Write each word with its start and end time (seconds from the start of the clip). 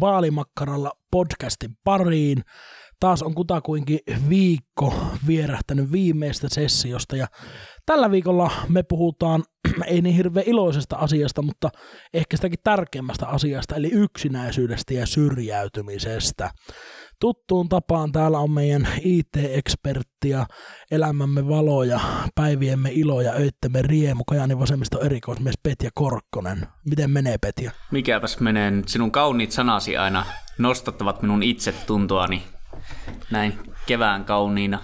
Vaalimakkaralla 0.00 0.92
podcastin 1.10 1.70
pariin. 1.84 2.42
Taas 3.00 3.22
on 3.22 3.34
kutakuinkin 3.34 3.98
viikko 4.28 4.94
vierähtänyt 5.26 5.92
viimeistä 5.92 6.48
sessiosta 6.50 7.16
ja 7.16 7.26
tällä 7.86 8.10
viikolla 8.10 8.50
me 8.68 8.82
puhutaan 8.82 9.44
ei 9.86 10.02
niin 10.02 10.16
hirveän 10.16 10.46
iloisesta 10.48 10.96
asiasta, 10.96 11.42
mutta 11.42 11.70
ehkä 12.14 12.36
sitäkin 12.36 12.58
tärkeimmästä 12.64 13.26
asiasta, 13.26 13.76
eli 13.76 13.90
yksinäisyydestä 13.92 14.94
ja 14.94 15.06
syrjäytymisestä. 15.06 16.50
Tuttuun 17.20 17.68
tapaan 17.68 18.12
täällä 18.12 18.38
on 18.38 18.50
meidän 18.50 18.88
IT-ekspertti 19.04 20.28
ja 20.28 20.46
elämämme 20.90 21.48
valo 21.48 21.84
ja 21.84 22.00
päiviemme 22.34 22.90
ilo 22.92 23.20
ja 23.20 23.32
öittemme 23.32 23.82
riemu, 23.82 24.24
Kajani 24.24 24.58
vasemmisto 24.58 25.00
erikoismies 25.00 25.54
Petja 25.62 25.90
Korkkonen. 25.94 26.66
Miten 26.90 27.10
menee 27.10 27.38
Petja? 27.38 27.70
Mikäpäs 27.90 28.40
menee 28.40 28.70
nyt? 28.70 28.88
Sinun 28.88 29.10
kauniit 29.10 29.52
sanasi 29.52 29.96
aina 29.96 30.26
nostattavat 30.58 31.22
minun 31.22 31.42
itsetuntoani 31.42 32.42
näin 33.30 33.58
kevään 33.86 34.24
kauniina 34.24 34.82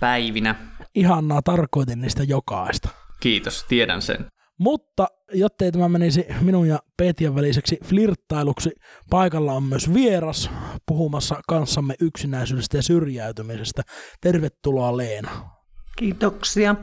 päivinä. 0.00 0.54
Ihannaa, 0.94 1.42
tarkoitin 1.42 2.00
niistä 2.00 2.22
jokaista. 2.22 2.88
Kiitos, 3.20 3.64
tiedän 3.68 4.02
sen. 4.02 4.26
Mutta 4.58 5.06
jottei 5.32 5.72
tämä 5.72 5.88
menisi 5.88 6.26
minun 6.40 6.68
ja 6.68 6.78
Petjan 6.96 7.34
väliseksi 7.34 7.78
flirttailuksi, 7.84 8.70
paikalla 9.10 9.52
on 9.52 9.62
myös 9.62 9.94
vieras 9.94 10.50
puhumassa 10.86 11.40
kanssamme 11.48 11.94
yksinäisyydestä 12.00 12.76
ja 12.76 12.82
syrjäytymisestä. 12.82 13.82
Tervetuloa 14.20 14.96
Leena. 14.96 15.50
Kiitoksia. 15.96 16.74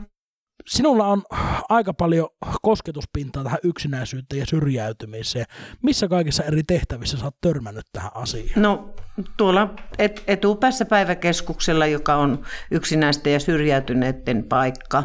Sinulla 0.66 1.06
on 1.06 1.22
aika 1.68 1.94
paljon 1.94 2.28
kosketuspintaa 2.62 3.44
tähän 3.44 3.58
yksinäisyyteen 3.62 4.40
ja 4.40 4.46
syrjäytymiseen. 4.46 5.46
Missä 5.82 6.08
kaikissa 6.08 6.42
eri 6.42 6.62
tehtävissä 6.62 7.18
sä 7.18 7.24
oot 7.24 7.40
törmännyt 7.40 7.86
tähän 7.92 8.10
asiaan? 8.14 8.62
No 8.62 8.94
tuolla 9.36 9.74
et, 9.98 10.24
etupäässä 10.26 10.84
päiväkeskuksella, 10.84 11.86
joka 11.86 12.14
on 12.14 12.44
yksinäisten 12.70 13.32
ja 13.32 13.40
syrjäytyneiden 13.40 14.44
paikka, 14.44 15.02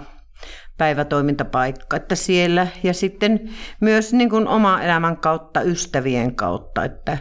päivätoimintapaikka, 0.78 1.98
että 1.98 2.16
siellä 2.16 2.68
ja 2.84 2.94
sitten 2.94 3.50
myös 3.82 4.14
niin 4.14 4.30
kuin 4.30 4.48
oma 4.48 4.82
elämän 4.82 5.18
kautta, 5.18 5.62
ystävien 5.62 6.36
kautta, 6.36 6.84
että 6.84 7.18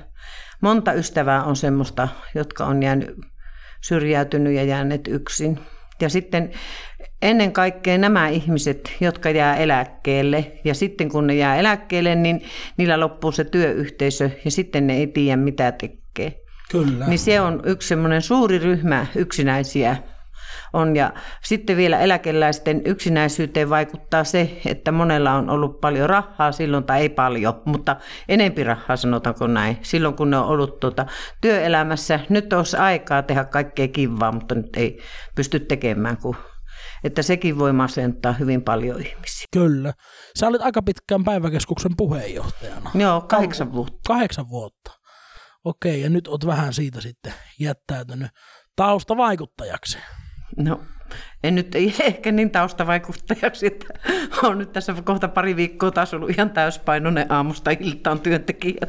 monta 0.60 0.92
ystävää 0.92 1.44
on 1.44 1.56
semmoista, 1.56 2.08
jotka 2.34 2.64
on 2.64 2.82
jäänyt 2.82 3.16
syrjäytynyt 3.82 4.54
ja 4.54 4.62
jääneet 4.62 5.08
yksin. 5.08 5.58
Ja 6.00 6.08
sitten 6.08 6.50
ennen 7.22 7.52
kaikkea 7.52 7.98
nämä 7.98 8.28
ihmiset, 8.28 8.96
jotka 9.00 9.30
jää 9.30 9.56
eläkkeelle, 9.56 10.52
ja 10.64 10.74
sitten 10.74 11.08
kun 11.08 11.26
ne 11.26 11.34
jää 11.34 11.56
eläkkeelle, 11.56 12.14
niin 12.14 12.42
niillä 12.76 13.00
loppuu 13.00 13.32
se 13.32 13.44
työyhteisö, 13.44 14.30
ja 14.44 14.50
sitten 14.50 14.86
ne 14.86 14.96
ei 14.96 15.06
tiedä, 15.06 15.36
mitä 15.36 15.72
tekee. 15.72 16.40
Kyllä. 16.70 17.06
Niin 17.06 17.18
se 17.18 17.40
on 17.40 17.62
yksi 17.64 17.88
semmoinen 17.88 18.22
suuri 18.22 18.58
ryhmä 18.58 19.06
yksinäisiä 19.14 19.96
on. 20.72 20.96
Ja 20.96 21.12
sitten 21.44 21.76
vielä 21.76 21.98
eläkeläisten 21.98 22.82
yksinäisyyteen 22.84 23.70
vaikuttaa 23.70 24.24
se, 24.24 24.60
että 24.66 24.92
monella 24.92 25.32
on 25.32 25.50
ollut 25.50 25.80
paljon 25.80 26.08
rahaa 26.08 26.52
silloin, 26.52 26.84
tai 26.84 27.00
ei 27.00 27.08
paljon, 27.08 27.62
mutta 27.64 27.96
enempi 28.28 28.64
rahaa 28.64 28.96
sanotaanko 28.96 29.46
näin, 29.46 29.78
silloin 29.82 30.14
kun 30.14 30.30
ne 30.30 30.36
on 30.36 30.46
ollut 30.46 30.80
tuota 30.80 31.06
työelämässä. 31.40 32.20
Nyt 32.28 32.52
olisi 32.52 32.76
aikaa 32.76 33.22
tehdä 33.22 33.44
kaikkea 33.44 33.88
kivaa, 33.88 34.32
mutta 34.32 34.54
nyt 34.54 34.76
ei 34.76 34.98
pysty 35.34 35.60
tekemään, 35.60 36.16
kun 36.16 36.36
että 37.04 37.22
sekin 37.22 37.58
voi 37.58 37.72
masentaa 37.72 38.32
hyvin 38.32 38.62
paljon 38.62 39.00
ihmisiä. 39.00 39.46
Kyllä. 39.52 39.92
Sä 40.38 40.46
olit 40.46 40.62
aika 40.62 40.82
pitkään 40.82 41.24
päiväkeskuksen 41.24 41.92
puheenjohtajana. 41.96 42.90
Joo, 42.94 43.20
kahdeksan 43.20 43.72
vuotta. 43.72 43.98
Kahdeksan 44.06 44.48
vuotta. 44.48 44.90
Okei, 45.64 46.00
ja 46.00 46.08
nyt 46.08 46.28
oot 46.28 46.46
vähän 46.46 46.72
siitä 46.72 47.00
sitten 47.00 47.34
jättäytynyt 47.60 48.28
taustavaikuttajaksi. 48.76 49.98
No, 50.56 50.80
en 51.44 51.54
nyt 51.54 51.74
ei 51.74 51.94
ehkä 52.00 52.32
niin 52.32 52.50
taustavaikuttajaksi, 52.50 53.66
että 53.66 53.86
on 54.42 54.58
nyt 54.58 54.72
tässä 54.72 54.94
kohta 55.04 55.28
pari 55.28 55.56
viikkoa 55.56 55.90
taas 55.90 56.14
ollut 56.14 56.30
ihan 56.30 56.50
täyspainoinen 56.50 57.32
aamusta 57.32 57.70
iltaan 57.70 58.20
työntekijä. 58.20 58.86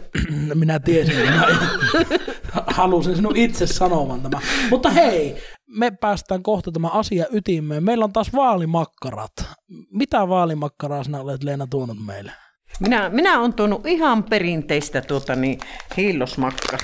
Minä 0.53 0.79
tiesin, 0.79 1.17
minä 1.17 1.47
halusin 2.77 3.15
sinun 3.15 3.35
itse 3.35 3.67
sanomaan 3.67 4.21
tämä. 4.21 4.39
Mutta 4.69 4.89
hei, 4.89 5.37
me 5.67 5.91
päästään 5.91 6.43
kohta 6.43 6.71
tämä 6.71 6.87
asia 6.87 7.25
ytimeen. 7.31 7.83
Meillä 7.83 8.05
on 8.05 8.13
taas 8.13 8.33
vaalimakkarat. 8.33 9.31
Mitä 9.91 10.27
vaalimakkaraa 10.29 11.03
sinä 11.03 11.19
olet 11.19 11.43
Leena 11.43 11.67
tuonut 11.67 12.05
meille? 12.05 12.31
Minä, 12.79 13.09
minä 13.09 13.39
olen 13.39 13.53
tuonut 13.53 13.85
ihan 13.85 14.23
perinteistä 14.23 15.01
tuota, 15.01 15.35
niin, 15.35 15.59
hiillosmakkaraa. 15.97 16.79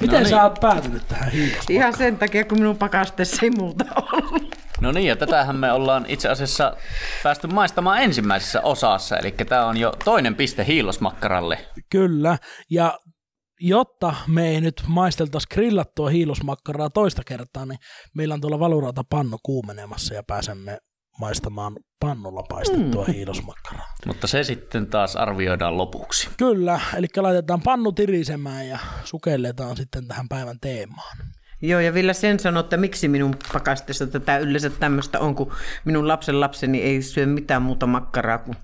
Miten 0.00 0.08
no 0.10 0.18
niin. 0.18 0.28
sä 0.28 0.42
oot 0.42 0.60
päätynyt 0.60 1.08
tähän 1.08 1.30
hiillosmakkaraan? 1.30 1.76
Ihan 1.76 1.96
sen 1.96 2.18
takia, 2.18 2.44
kun 2.44 2.58
minun 2.58 2.78
pakasteessa 2.78 3.38
ei 3.42 3.50
muuta 3.50 3.84
ollut. 4.12 4.56
No 4.80 4.92
niin, 4.92 5.06
ja 5.06 5.16
tätähän 5.16 5.56
me 5.56 5.72
ollaan 5.72 6.04
itse 6.08 6.28
asiassa 6.28 6.76
päästy 7.22 7.46
maistamaan 7.46 8.02
ensimmäisessä 8.02 8.60
osassa, 8.60 9.16
eli 9.16 9.30
tämä 9.30 9.66
on 9.66 9.76
jo 9.76 9.92
toinen 10.04 10.34
piste 10.34 10.66
hiilosmakkaralle. 10.66 11.58
Kyllä, 11.90 12.38
ja 12.70 12.98
jotta 13.60 14.14
me 14.26 14.48
ei 14.48 14.60
nyt 14.60 14.82
maisteltaisi 14.86 15.46
grillattua 15.54 16.08
hiilosmakkaraa 16.08 16.90
toista 16.90 17.22
kertaa, 17.26 17.66
niin 17.66 17.78
meillä 18.14 18.34
on 18.34 18.40
tuolla 18.40 18.58
valurauta 18.58 19.04
pannu 19.10 19.38
kuumenemassa 19.42 20.14
ja 20.14 20.22
pääsemme 20.22 20.78
maistamaan 21.20 21.76
pannulla 22.00 22.42
paistettua 22.48 23.04
mm. 23.04 23.12
hiilosmakkaraa. 23.12 23.94
Mutta 24.06 24.26
se 24.26 24.42
sitten 24.44 24.86
taas 24.86 25.16
arvioidaan 25.16 25.78
lopuksi. 25.78 26.28
Kyllä, 26.36 26.80
eli 26.96 27.06
laitetaan 27.16 27.60
pannu 27.60 27.92
tirisemään 27.92 28.68
ja 28.68 28.78
sukelletaan 29.04 29.76
sitten 29.76 30.08
tähän 30.08 30.28
päivän 30.28 30.60
teemaan. 30.60 31.18
Joo, 31.62 31.80
ja 31.80 31.94
vielä 31.94 32.12
sen 32.12 32.40
sanoo, 32.40 32.60
että 32.60 32.76
miksi 32.76 33.08
minun 33.08 33.36
pakastessa 33.52 34.06
tätä 34.06 34.38
yleensä 34.38 34.70
tämmöistä 34.70 35.20
on, 35.20 35.34
kun 35.34 35.52
minun 35.84 36.08
lapsen 36.08 36.40
lapseni 36.40 36.82
ei 36.82 37.02
syö 37.02 37.26
mitään 37.26 37.62
muuta 37.62 37.86
makkaraa, 37.86 38.38
kuin 38.38 38.56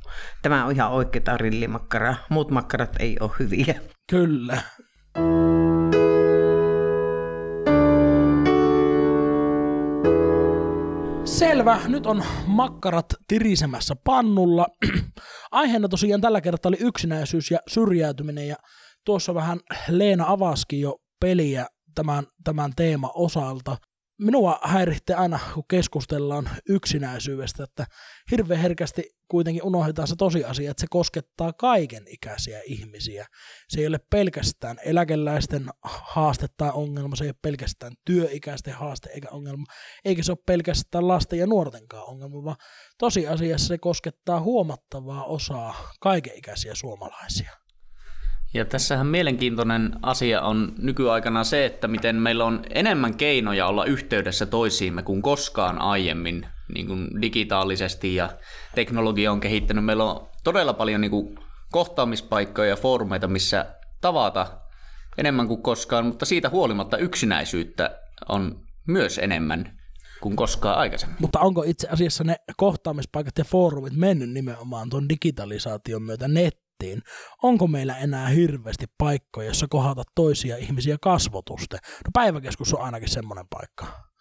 tämä 0.43 0.65
on 0.65 0.73
ihan 0.73 0.91
oikeaa 0.91 1.37
rillimakkaraa. 1.37 2.17
Muut 2.31 2.51
makkarat 2.51 2.97
ei 2.99 3.17
ole 3.21 3.31
hyviä. 3.39 3.75
Kyllä. 4.11 4.63
Selvä, 11.39 11.81
nyt 11.89 12.07
on 12.07 12.25
makkarat 12.47 13.07
tirisemässä 13.29 13.97
pannulla. 14.05 14.67
Aiheena 15.51 15.89
tosiaan 15.89 16.21
tällä 16.21 16.41
kertaa 16.41 16.69
oli 16.69 16.77
yksinäisyys 16.81 17.51
ja 17.51 17.59
syrjäytyminen 17.69 18.49
ja 18.49 18.57
tuossa 19.07 19.35
vähän 19.35 19.61
Leena 19.89 20.25
avaskin 20.29 20.81
jo 20.81 20.97
peliä 21.21 21.67
tämän, 21.95 22.25
tämän 22.45 22.73
teema 22.77 23.11
osalta 23.15 23.77
minua 24.19 24.59
häiritte 24.63 25.15
aina, 25.15 25.39
kun 25.55 25.65
keskustellaan 25.69 26.51
yksinäisyydestä, 26.69 27.65
että 27.65 27.87
hirveän 28.31 28.61
herkästi 28.61 29.15
kuitenkin 29.29 29.63
unohdetaan 29.65 30.09
se 30.09 30.17
tosiasia, 30.17 30.71
että 30.71 30.81
se 30.81 30.87
koskettaa 30.91 31.53
kaiken 31.53 32.05
ikäisiä 32.09 32.61
ihmisiä. 32.65 33.27
Se 33.69 33.81
ei 33.81 33.87
ole 33.87 33.99
pelkästään 34.11 34.77
eläkeläisten 34.85 35.67
haaste 35.83 36.47
tai 36.57 36.71
ongelma, 36.75 37.17
se 37.17 37.25
ei 37.25 37.29
ole 37.29 37.37
pelkästään 37.43 37.93
työikäisten 38.05 38.75
haaste 38.75 39.11
eikä 39.11 39.29
ongelma, 39.31 39.65
eikä 40.05 40.23
se 40.23 40.33
ole 40.33 40.39
pelkästään 40.47 41.09
lasten 41.09 41.39
ja 41.39 41.47
nuortenkaan 41.47 42.09
ongelma, 42.09 42.45
vaan 42.45 42.57
tosiasiassa 42.99 43.69
se 43.69 43.79
koskettaa 43.79 44.41
huomattavaa 44.41 45.25
osaa 45.25 45.93
kaikenikäisiä 46.01 46.75
suomalaisia. 46.75 47.64
Ja 48.55 48.65
tässähän 48.65 49.07
mielenkiintoinen 49.07 49.93
asia 50.03 50.43
on 50.43 50.73
nykyaikana 50.79 51.45
se, 51.45 51.65
että 51.65 51.89
miten 51.89 52.17
meillä 52.17 52.45
on 52.45 52.63
enemmän 52.71 53.17
keinoja 53.17 53.67
olla 53.67 53.85
yhteydessä 53.85 54.47
toisiimme 54.47 55.03
kuin 55.03 55.23
koskaan 55.23 55.79
aiemmin 55.81 56.47
niin 56.75 56.87
kuin 56.87 57.23
digitaalisesti 57.23 58.15
ja 58.15 58.31
teknologia 58.75 59.33
on 59.33 59.41
kehittänyt. 59.41 59.85
Meillä 59.85 60.05
on 60.05 60.29
todella 60.45 60.73
paljon 60.73 61.01
niin 61.01 61.11
kuin 61.11 61.39
kohtaamispaikkoja 61.73 62.69
ja 62.69 62.77
foorumeita, 62.77 63.29
missä 63.29 63.75
tavata 64.01 64.47
enemmän 65.19 65.49
kuin 65.49 65.63
koskaan, 65.63 66.07
mutta 66.07 66.27
siitä 66.27 66.49
huolimatta 66.51 66.97
yksinäisyyttä 66.97 67.99
on 68.29 68.61
myös 68.87 69.19
enemmän 69.19 69.79
kuin 70.21 70.37
koskaan 70.37 70.79
aikaisemmin. 70.79 71.17
Mutta 71.21 71.41
onko 71.41 71.63
itse 71.67 71.89
asiassa 71.89 72.25
ne 72.25 72.37
kohtaamispaikat 72.57 73.39
ja 73.39 73.45
foorumit 73.45 73.97
mennyt 73.97 74.31
nimenomaan 74.31 74.91
tuon 74.91 75.09
digitalisaation 75.09 76.03
myötä 76.03 76.29
net 76.29 76.64
nettiin, 76.75 77.03
onko 77.43 77.67
meillä 77.67 77.99
enää 77.99 78.29
hirveästi 78.29 78.87
paikkoja, 78.99 79.49
jossa 79.49 79.67
kohdata 79.71 80.03
toisia 80.15 80.57
ihmisiä 80.57 80.97
kasvotusten? 81.01 81.79
No 81.85 82.11
päiväkeskus 82.13 82.75
on 82.75 82.81
ainakin 82.81 83.09
semmoinen 83.09 83.47
paikka. 83.51 84.14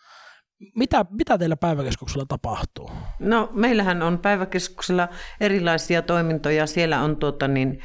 Mitä, 0.76 1.06
mitä 1.10 1.38
teillä 1.38 1.56
päiväkeskuksella 1.56 2.26
tapahtuu? 2.26 2.92
No 3.20 3.50
meillähän 3.54 4.02
on 4.02 4.20
päiväkeskuksella 4.20 5.08
erilaisia 5.42 6.02
toimintoja. 6.02 6.68
Siellä 6.68 7.02
on 7.02 7.18
tuota 7.18 7.48
niin, 7.48 7.80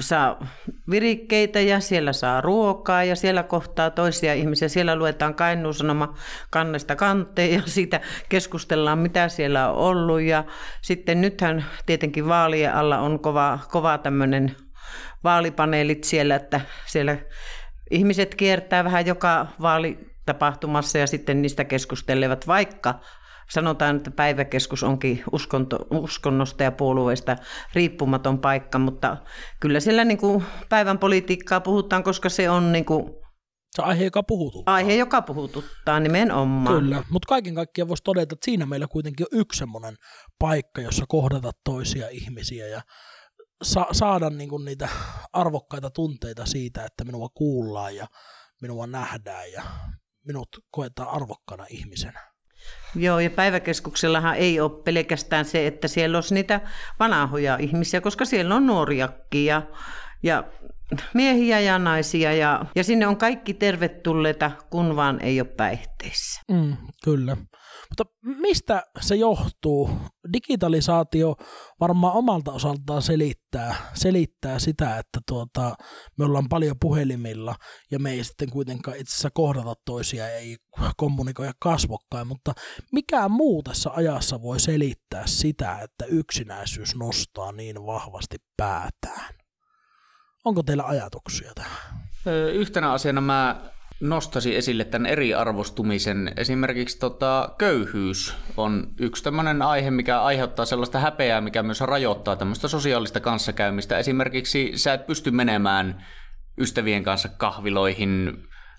saa 0.00 0.46
virikkeitä 0.90 1.60
ja 1.60 1.80
siellä 1.80 2.12
saa 2.12 2.40
ruokaa 2.40 3.04
ja 3.04 3.16
siellä 3.16 3.42
kohtaa 3.42 3.90
toisia 3.90 4.34
ihmisiä. 4.34 4.68
Siellä 4.68 4.96
luetaan 4.96 5.34
kainuusanoma 5.34 6.14
kannesta 6.50 6.96
kanteen 6.96 7.54
ja 7.54 7.62
siitä 7.66 8.00
keskustellaan, 8.28 8.98
mitä 8.98 9.28
siellä 9.28 9.70
on 9.70 9.76
ollut. 9.76 10.20
Ja 10.20 10.44
sitten 10.82 11.20
nythän 11.20 11.64
tietenkin 11.86 12.28
vaalien 12.28 12.74
alla 12.74 12.98
on 12.98 13.20
kova, 13.20 13.58
kova 13.70 13.98
tämmöinen 13.98 14.56
vaalipaneelit 15.24 16.04
siellä, 16.04 16.36
että 16.36 16.60
siellä 16.86 17.16
ihmiset 17.90 18.34
kiertää 18.34 18.84
vähän 18.84 19.06
joka 19.06 19.46
vaalitapahtumassa 20.26 20.98
ja 20.98 21.06
sitten 21.06 21.42
niistä 21.42 21.64
keskustelevat, 21.64 22.46
vaikka 22.46 23.00
sanotaan, 23.50 23.96
että 23.96 24.10
päiväkeskus 24.10 24.82
onkin 24.82 25.22
uskonto, 25.32 25.78
uskonnosta 25.90 26.62
ja 26.62 26.72
puolueista 26.72 27.36
riippumaton 27.74 28.38
paikka, 28.38 28.78
mutta 28.78 29.16
kyllä 29.60 29.80
siellä 29.80 30.04
niin 30.04 30.18
kuin 30.18 30.44
päivän 30.68 30.98
politiikkaa 30.98 31.60
puhutaan, 31.60 32.02
koska 32.02 32.28
se 32.28 32.50
on 32.50 32.72
niin 32.72 32.84
kuin 32.84 33.10
Se 33.76 33.82
aihe, 33.82 34.04
joka 34.04 34.22
puhututtaa. 34.22 34.74
aihe, 34.74 34.94
joka 34.94 35.22
puhututtaa 35.22 36.00
nimenomaan. 36.00 36.82
Kyllä, 36.82 37.02
mutta 37.10 37.26
kaiken 37.28 37.54
kaikkiaan 37.54 37.88
voisi 37.88 38.02
todeta, 38.02 38.34
että 38.34 38.44
siinä 38.44 38.66
meillä 38.66 38.86
kuitenkin 38.86 39.26
on 39.32 39.40
yksi 39.40 39.58
semmoinen 39.58 39.96
paikka, 40.38 40.80
jossa 40.80 41.04
kohdata 41.08 41.50
toisia 41.64 42.08
ihmisiä 42.08 42.66
ja 42.66 42.82
sa- 43.62 43.86
saada 43.92 44.30
niinku 44.30 44.58
niitä 44.58 44.88
arvokkaita 45.32 45.90
tunteita 45.90 46.46
siitä, 46.46 46.84
että 46.84 47.04
minua 47.04 47.28
kuullaan 47.34 47.96
ja 47.96 48.06
minua 48.62 48.86
nähdään 48.86 49.52
ja 49.52 49.62
minut 50.24 50.48
koetaan 50.70 51.08
arvokkaana 51.08 51.66
ihmisenä. 51.70 52.30
Joo, 52.94 53.20
ja 53.20 53.30
päiväkeskuksellahan 53.30 54.36
ei 54.36 54.60
ole 54.60 54.82
pelkästään 54.82 55.44
se, 55.44 55.66
että 55.66 55.88
siellä 55.88 56.18
olisi 56.18 56.34
niitä 56.34 56.60
vanhoja 56.98 57.56
ihmisiä, 57.56 58.00
koska 58.00 58.24
siellä 58.24 58.54
on 58.54 58.66
nuoriakin 58.66 59.44
ja, 59.44 59.62
ja 60.22 60.44
miehiä 61.14 61.60
ja 61.60 61.78
naisia 61.78 62.32
ja, 62.32 62.64
ja 62.76 62.84
sinne 62.84 63.06
on 63.06 63.16
kaikki 63.16 63.54
tervetulleita, 63.54 64.50
kun 64.70 64.96
vaan 64.96 65.20
ei 65.20 65.40
ole 65.40 65.48
päihteissä. 65.48 66.40
Mm, 66.50 66.76
kyllä. 67.04 67.36
Mutta 67.90 68.04
mistä 68.22 68.82
se 69.00 69.14
johtuu? 69.16 69.90
Digitalisaatio 70.32 71.36
varmaan 71.80 72.14
omalta 72.14 72.52
osaltaan 72.52 73.02
selittää, 73.02 73.74
selittää 73.94 74.58
sitä, 74.58 74.98
että 74.98 75.20
tuota, 75.28 75.74
me 76.18 76.24
ollaan 76.24 76.48
paljon 76.48 76.76
puhelimilla 76.80 77.54
ja 77.90 77.98
me 77.98 78.10
ei 78.10 78.24
sitten 78.24 78.50
kuitenkaan 78.50 78.96
itse 78.96 79.12
asiassa 79.12 79.30
kohdata 79.34 79.74
toisia, 79.84 80.28
ei 80.28 80.56
kommunikoida 80.96 81.52
kasvokkain, 81.58 82.26
mutta 82.26 82.52
mikä 82.92 83.28
muu 83.28 83.62
tässä 83.62 83.90
ajassa 83.90 84.42
voi 84.42 84.60
selittää 84.60 85.26
sitä, 85.26 85.78
että 85.78 86.04
yksinäisyys 86.04 86.96
nostaa 86.96 87.52
niin 87.52 87.86
vahvasti 87.86 88.36
päätään? 88.56 89.34
Onko 90.44 90.62
teillä 90.62 90.84
ajatuksia 90.84 91.52
tähän? 91.54 92.00
Yhtenä 92.52 92.92
asiana 92.92 93.20
mä 93.20 93.70
nostaisin 94.00 94.56
esille 94.56 94.84
tämän 94.84 95.10
eriarvostumisen. 95.10 96.32
Esimerkiksi 96.36 96.98
tota, 96.98 97.54
köyhyys 97.58 98.34
on 98.56 98.86
yksi 99.00 99.24
tämmöinen 99.24 99.62
aihe, 99.62 99.90
mikä 99.90 100.22
aiheuttaa 100.22 100.64
sellaista 100.64 100.98
häpeää, 100.98 101.40
mikä 101.40 101.62
myös 101.62 101.80
rajoittaa 101.80 102.36
tämmöistä 102.36 102.68
sosiaalista 102.68 103.20
kanssakäymistä. 103.20 103.98
Esimerkiksi 103.98 104.72
sä 104.74 104.92
et 104.92 105.06
pysty 105.06 105.30
menemään 105.30 106.06
ystävien 106.58 107.02
kanssa 107.02 107.28
kahviloihin, 107.28 108.32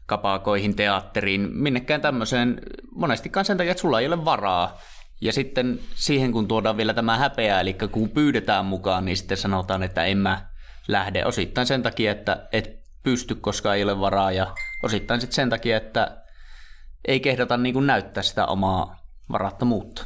kapakoihin, 0.05 0.75
teatteriin, 0.75 1.49
minnekään 1.53 2.01
tämmöiseen, 2.01 2.61
monestikaan 2.95 3.45
sen 3.45 3.57
takia, 3.57 3.71
että 3.71 3.81
sulla 3.81 3.99
ei 3.99 4.07
ole 4.07 4.25
varaa. 4.25 4.79
Ja 5.21 5.33
sitten 5.33 5.79
siihen, 5.95 6.31
kun 6.31 6.47
tuodaan 6.47 6.77
vielä 6.77 6.93
tämä 6.93 7.17
häpeä, 7.17 7.59
eli 7.59 7.73
kun 7.91 8.09
pyydetään 8.09 8.65
mukaan, 8.65 9.05
niin 9.05 9.17
sitten 9.17 9.37
sanotaan, 9.37 9.83
että 9.83 10.05
en 10.05 10.17
mä 10.17 10.45
lähde. 10.87 11.25
Osittain 11.25 11.67
sen 11.67 11.83
takia, 11.83 12.11
että 12.11 12.47
et 12.51 12.80
pysty, 13.03 13.35
koska 13.35 13.75
ei 13.75 13.83
ole 13.83 13.99
varaa, 13.99 14.31
ja 14.31 14.55
osittain 14.83 15.21
sitten 15.21 15.35
sen 15.35 15.49
takia, 15.49 15.77
että 15.77 16.23
ei 17.07 17.19
kehdata 17.19 17.57
niin 17.57 17.73
kuin 17.73 17.87
näyttää 17.87 18.23
sitä 18.23 18.45
omaa 18.45 18.95
varattomuutta. 19.31 20.05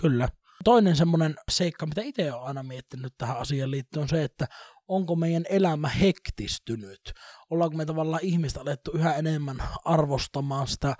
Kyllä. 0.00 0.28
Toinen 0.64 0.96
semmoinen 0.96 1.34
seikka, 1.50 1.86
mitä 1.86 2.00
itse 2.00 2.32
olen 2.32 2.46
aina 2.46 2.62
miettinyt 2.62 3.14
tähän 3.18 3.38
asiaan 3.38 3.70
liittyen, 3.70 4.02
on 4.02 4.08
se, 4.08 4.24
että 4.24 4.46
onko 4.88 5.16
meidän 5.16 5.44
elämä 5.48 5.88
hektistynyt? 5.88 7.12
Ollaanko 7.50 7.76
me 7.76 7.86
tavallaan 7.86 8.24
ihmistä 8.24 8.60
alettu 8.60 8.90
yhä 8.90 9.14
enemmän 9.14 9.56
arvostamaan 9.84 10.68
sitä 10.68 10.94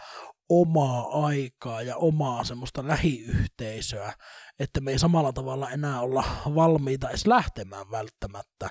omaa 0.48 1.26
aikaa 1.26 1.82
ja 1.82 1.96
omaa 1.96 2.44
semmoista 2.44 2.86
lähiyhteisöä, 2.86 4.12
että 4.58 4.80
me 4.80 4.90
ei 4.90 4.98
samalla 4.98 5.32
tavalla 5.32 5.70
enää 5.70 6.00
olla 6.00 6.24
valmiita 6.54 7.08
edes 7.08 7.26
lähtemään 7.26 7.90
välttämättä 7.90 8.70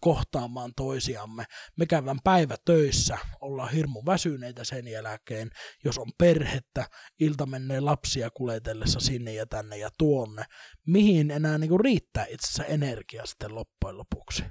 kohtaamaan 0.00 0.72
toisiamme. 0.76 1.44
Me 1.76 1.86
käydään 1.86 2.18
päivä 2.24 2.56
töissä, 2.64 3.18
ollaan 3.40 3.72
hirmu 3.72 4.02
väsyneitä 4.06 4.64
sen 4.64 4.88
jälkeen, 4.88 5.50
jos 5.84 5.98
on 5.98 6.12
perhettä, 6.18 6.86
ilta 7.20 7.46
menee 7.46 7.80
lapsia 7.80 8.30
kuljetellessa 8.30 9.00
sinne 9.00 9.34
ja 9.34 9.46
tänne 9.46 9.76
ja 9.76 9.90
tuonne. 9.98 10.44
Mihin 10.86 11.30
enää 11.30 11.58
niinku 11.58 11.78
riittää 11.78 12.26
itse 12.28 12.46
asiassa 12.46 12.64
energiaa 12.64 13.26
sitten 13.26 13.54
loppujen 13.54 13.98
lopuksi? 13.98 14.44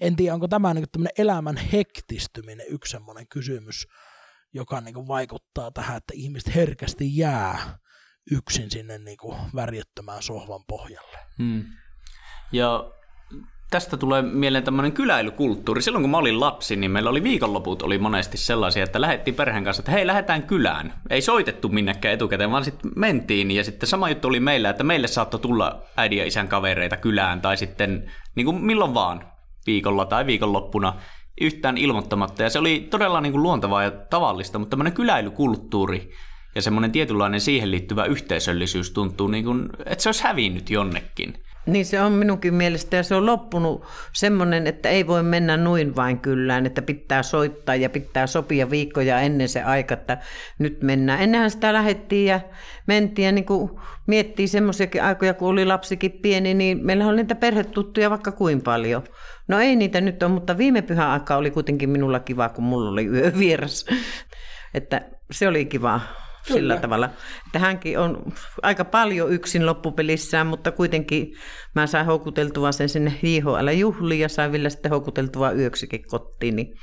En 0.00 0.16
tiedä, 0.16 0.34
onko 0.34 0.48
tämä 0.48 0.74
niinku 0.74 1.04
elämän 1.18 1.56
hektistyminen 1.56 2.66
yksi 2.68 2.90
semmoinen 2.90 3.28
kysymys, 3.28 3.86
joka 4.52 4.80
niinku 4.80 5.08
vaikuttaa 5.08 5.70
tähän, 5.70 5.96
että 5.96 6.12
ihmiset 6.16 6.54
herkästi 6.54 7.16
jää 7.16 7.78
yksin 8.30 8.70
sinne 8.70 8.98
niinku 8.98 9.36
värjettömään 9.54 10.22
sohvan 10.22 10.64
pohjalle. 10.68 11.18
Hmm. 11.38 11.64
Ja 12.52 12.92
tästä 13.70 13.96
tulee 13.96 14.22
mieleen 14.22 14.64
tämmöinen 14.64 14.92
kyläilykulttuuri. 14.92 15.82
Silloin 15.82 16.02
kun 16.02 16.10
mä 16.10 16.16
olin 16.16 16.40
lapsi, 16.40 16.76
niin 16.76 16.90
meillä 16.90 17.10
oli 17.10 17.22
viikonloput 17.22 17.82
oli 17.82 17.98
monesti 17.98 18.36
sellaisia, 18.36 18.84
että 18.84 19.00
lähdettiin 19.00 19.34
perheen 19.34 19.64
kanssa, 19.64 19.80
että 19.80 19.92
hei, 19.92 20.06
lähdetään 20.06 20.42
kylään. 20.42 20.94
Ei 21.10 21.22
soitettu 21.22 21.68
minnekään 21.68 22.14
etukäteen, 22.14 22.50
vaan 22.50 22.64
sitten 22.64 22.92
mentiin. 22.96 23.50
Ja 23.50 23.64
sitten 23.64 23.88
sama 23.88 24.08
juttu 24.08 24.28
oli 24.28 24.40
meillä, 24.40 24.70
että 24.70 24.84
meille 24.84 25.06
saattoi 25.06 25.40
tulla 25.40 25.82
äidin 25.96 26.18
ja 26.18 26.26
isän 26.26 26.48
kavereita 26.48 26.96
kylään, 26.96 27.40
tai 27.40 27.56
sitten 27.56 28.10
niin 28.34 28.44
kuin 28.44 28.64
milloin 28.64 28.94
vaan 28.94 29.24
viikolla 29.66 30.06
tai 30.06 30.26
viikonloppuna 30.26 30.94
yhtään 31.40 31.76
ilmoittamatta. 31.76 32.42
Ja 32.42 32.50
se 32.50 32.58
oli 32.58 32.86
todella 32.90 33.20
niin 33.20 33.32
kuin 33.32 33.42
luontevaa 33.42 33.82
ja 33.82 33.90
tavallista, 33.90 34.58
mutta 34.58 34.70
tämmöinen 34.70 34.92
kyläilykulttuuri 34.92 36.10
ja 36.54 36.62
semmoinen 36.62 36.92
tietynlainen 36.92 37.40
siihen 37.40 37.70
liittyvä 37.70 38.04
yhteisöllisyys 38.04 38.90
tuntuu, 38.90 39.28
niin 39.28 39.44
kuin, 39.44 39.68
että 39.86 40.02
se 40.02 40.08
olisi 40.08 40.24
hävinnyt 40.24 40.70
jonnekin. 40.70 41.34
Niin 41.66 41.86
se 41.86 42.00
on 42.00 42.12
minunkin 42.12 42.54
mielestä 42.54 42.96
ja 42.96 43.02
se 43.02 43.14
on 43.14 43.26
loppunut 43.26 43.84
semmoinen, 44.12 44.66
että 44.66 44.88
ei 44.88 45.06
voi 45.06 45.22
mennä 45.22 45.56
nuin 45.56 45.96
vain 45.96 46.20
kyllään, 46.20 46.66
että 46.66 46.82
pitää 46.82 47.22
soittaa 47.22 47.74
ja 47.74 47.90
pitää 47.90 48.26
sopia 48.26 48.70
viikkoja 48.70 49.20
ennen 49.20 49.48
se 49.48 49.62
aika, 49.62 49.94
että 49.94 50.18
nyt 50.58 50.82
mennään. 50.82 51.22
Ennenhän 51.22 51.50
sitä 51.50 51.72
lähettiin 51.72 52.26
ja 52.26 52.40
mentiin 52.86 53.26
ja 53.26 53.32
niin 53.32 53.44
kuin 53.44 53.70
miettii 54.06 54.48
semmoisiakin 54.48 55.02
aikoja, 55.02 55.34
kun 55.34 55.48
oli 55.48 55.64
lapsikin 55.64 56.12
pieni, 56.12 56.54
niin 56.54 56.86
meillä 56.86 57.06
oli 57.06 57.16
niitä 57.16 57.34
perhetuttuja 57.34 58.10
vaikka 58.10 58.32
kuin 58.32 58.62
paljon. 58.62 59.02
No 59.48 59.58
ei 59.58 59.76
niitä 59.76 60.00
nyt 60.00 60.22
ole, 60.22 60.32
mutta 60.32 60.58
viime 60.58 60.82
pyhän 60.82 61.08
aika 61.08 61.36
oli 61.36 61.50
kuitenkin 61.50 61.90
minulla 61.90 62.20
kiva, 62.20 62.48
kun 62.48 62.64
mulla 62.64 62.90
oli 62.90 63.06
yövieras. 63.06 63.86
Että 64.74 65.02
se 65.30 65.48
oli 65.48 65.64
kiva 65.64 66.00
sillä 66.42 66.60
Kyllä. 66.60 66.76
tavalla. 66.76 67.10
Että 67.46 67.58
hänkin 67.58 67.98
on 67.98 68.32
aika 68.62 68.84
paljon 68.84 69.32
yksin 69.32 69.66
loppupelissään, 69.66 70.46
mutta 70.46 70.70
kuitenkin 70.72 71.34
mä 71.74 71.86
sain 71.86 72.06
houkuteltua 72.06 72.72
sen 72.72 72.88
sinne 72.88 73.14
JHL-juhliin 73.22 74.20
ja 74.20 74.28
sain 74.28 74.52
vielä 74.52 74.70
sitten 74.70 74.90
houkuteltua 74.90 75.52
yöksikin 75.52 76.06
kotiin. 76.06 76.56
Niin 76.56 76.74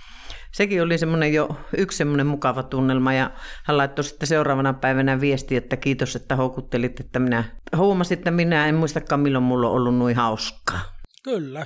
sekin 0.54 0.84
oli 0.84 0.98
semmoinen 0.98 1.34
jo 1.34 1.50
yksi 1.78 1.98
semmoinen 1.98 2.28
mukava 2.28 2.64
tunnelma 2.64 3.14
ja 3.14 3.32
hän 3.64 3.78
laittoi 3.78 4.04
sitten 4.04 4.28
seuraavana 4.28 4.74
päivänä 4.74 5.22
viesti, 5.22 5.56
että 5.56 5.78
kiitos, 5.78 6.16
että 6.16 6.36
houkuttelit, 6.36 7.00
että 7.00 7.20
minä 7.20 7.44
huomasin, 7.78 8.18
että 8.18 8.32
minä 8.32 8.68
en 8.68 8.76
muistakaan 8.76 9.22
milloin 9.22 9.44
mulla 9.44 9.70
on 9.70 9.76
ollut 9.76 9.96
noin 9.96 10.16
hauskaa. 10.16 10.80
Kyllä. 11.24 11.66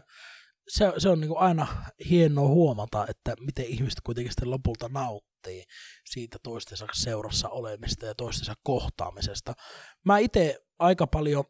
Se, 0.67 0.93
se 0.97 1.09
on 1.09 1.21
niin 1.21 1.37
aina 1.37 1.67
hienoa 2.09 2.47
huomata, 2.47 3.05
että 3.09 3.33
miten 3.45 3.65
ihmiset 3.65 3.99
kuitenkin 4.03 4.31
sitten 4.31 4.51
lopulta 4.51 4.89
nauttii 4.89 5.30
siitä 6.05 6.37
toistensa 6.43 6.87
seurassa 6.93 7.49
olemista 7.49 8.05
ja 8.05 8.15
toistensa 8.15 8.53
kohtaamisesta. 8.63 9.53
Mä 10.05 10.17
itse 10.17 10.59
aika 10.79 11.07
paljon 11.07 11.43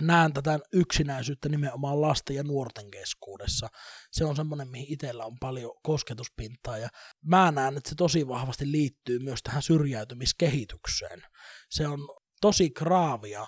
näen 0.00 0.32
tätä 0.32 0.58
yksinäisyyttä 0.72 1.48
nimenomaan 1.48 2.00
lasten 2.00 2.36
ja 2.36 2.42
nuorten 2.42 2.90
keskuudessa. 2.90 3.68
Se 4.12 4.24
on 4.24 4.36
semmoinen, 4.36 4.68
mihin 4.68 4.92
itsellä 4.92 5.24
on 5.24 5.36
paljon 5.40 5.72
kosketuspintaa 5.82 6.78
ja 6.78 6.88
mä 7.24 7.50
näen, 7.50 7.76
että 7.76 7.88
se 7.88 7.94
tosi 7.94 8.28
vahvasti 8.28 8.72
liittyy 8.72 9.18
myös 9.18 9.42
tähän 9.42 9.62
syrjäytymiskehitykseen. 9.62 11.22
Se 11.70 11.88
on 11.88 11.98
tosi 12.40 12.70
kraavia 12.70 13.46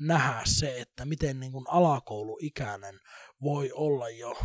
nähdä 0.00 0.40
se, 0.44 0.80
että 0.80 1.04
miten 1.04 1.40
niin 1.40 1.52
kuin 1.52 1.64
alakouluikäinen 1.68 3.00
voi 3.42 3.72
olla 3.74 4.08
jo 4.08 4.38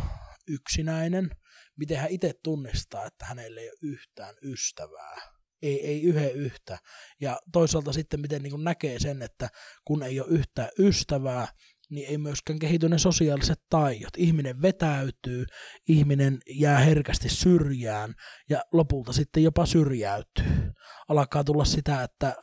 yksinäinen, 0.48 1.30
miten 1.76 1.98
hän 1.98 2.10
itse 2.10 2.34
tunnistaa, 2.42 3.06
että 3.06 3.26
hänellä 3.26 3.60
ei 3.60 3.70
ole 3.70 3.78
yhtään 3.82 4.34
ystävää. 4.42 5.36
Ei, 5.62 5.86
ei 5.86 6.02
yhden 6.02 6.32
yhtä. 6.32 6.78
Ja 7.20 7.40
toisaalta 7.52 7.92
sitten 7.92 8.20
miten 8.20 8.42
niin 8.42 8.64
näkee 8.64 8.98
sen, 8.98 9.22
että 9.22 9.48
kun 9.84 10.02
ei 10.02 10.20
ole 10.20 10.28
yhtään 10.30 10.68
ystävää, 10.78 11.48
niin 11.90 12.08
ei 12.08 12.18
myöskään 12.18 12.58
kehity 12.58 12.88
ne 12.88 12.98
sosiaaliset 12.98 13.60
taidot. 13.70 14.16
Ihminen 14.16 14.62
vetäytyy, 14.62 15.44
ihminen 15.88 16.38
jää 16.50 16.78
herkästi 16.78 17.28
syrjään 17.28 18.14
ja 18.48 18.62
lopulta 18.72 19.12
sitten 19.12 19.42
jopa 19.42 19.66
syrjäytyy. 19.66 20.72
Alkaa 21.08 21.44
tulla 21.44 21.64
sitä, 21.64 22.02
että 22.02 22.36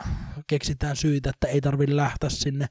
keksitään 0.48 0.96
syitä, 0.96 1.30
että 1.30 1.48
ei 1.48 1.62
tarvitse 1.62 1.96
lähteä 1.96 2.30
sinne 2.30 2.68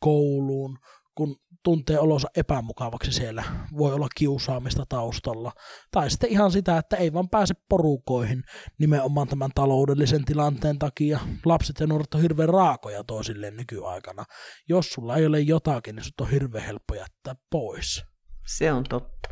kouluun, 0.00 0.78
kun 1.14 1.36
tuntee 1.64 1.98
olonsa 1.98 2.28
epämukavaksi 2.36 3.12
siellä, 3.12 3.44
voi 3.78 3.92
olla 3.92 4.08
kiusaamista 4.16 4.84
taustalla, 4.88 5.52
tai 5.90 6.10
sitten 6.10 6.30
ihan 6.30 6.50
sitä, 6.50 6.78
että 6.78 6.96
ei 6.96 7.12
vaan 7.12 7.28
pääse 7.28 7.54
porukoihin 7.68 8.42
nimenomaan 8.78 9.28
tämän 9.28 9.50
taloudellisen 9.54 10.24
tilanteen 10.24 10.78
takia. 10.78 11.20
Lapset 11.44 11.80
ja 11.80 11.86
nuoret 11.86 12.14
on 12.14 12.22
hirveän 12.22 12.48
raakoja 12.48 13.04
toisilleen 13.04 13.56
nykyaikana. 13.56 14.24
Jos 14.68 14.88
sulla 14.88 15.16
ei 15.16 15.26
ole 15.26 15.40
jotakin, 15.40 15.96
niin 15.96 16.04
sut 16.04 16.20
on 16.20 16.30
hirveän 16.30 16.64
helppo 16.64 16.94
jättää 16.94 17.34
pois. 17.50 18.04
Se 18.46 18.72
on 18.72 18.84
totta. 18.84 19.28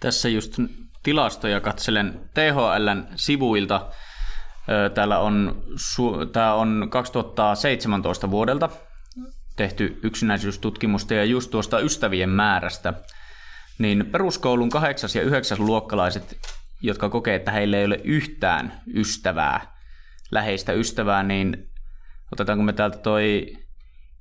Tässä 0.00 0.28
just 0.28 0.58
tilastoja 1.02 1.60
katselen 1.60 2.30
THLn 2.34 3.06
sivuilta. 3.16 3.90
Täällä 4.94 5.18
on, 5.18 5.62
tämä 6.32 6.54
on 6.54 6.88
2017 6.90 8.30
vuodelta 8.30 8.68
tehty 9.58 9.98
yksinäisyystutkimusta 10.02 11.14
ja 11.14 11.24
just 11.24 11.50
tuosta 11.50 11.80
ystävien 11.80 12.30
määrästä. 12.30 12.94
Niin 13.78 14.06
peruskoulun 14.06 14.70
8. 14.70 15.10
ja 15.14 15.22
9. 15.22 15.66
luokkalaiset, 15.66 16.38
jotka 16.82 17.08
kokee, 17.08 17.34
että 17.34 17.52
heillä 17.52 17.76
ei 17.76 17.84
ole 17.84 18.00
yhtään 18.04 18.80
ystävää, 18.94 19.78
läheistä 20.30 20.72
ystävää, 20.72 21.22
niin 21.22 21.70
otetaanko 22.32 22.64
me 22.64 22.72
täältä 22.72 22.98
toi 22.98 23.46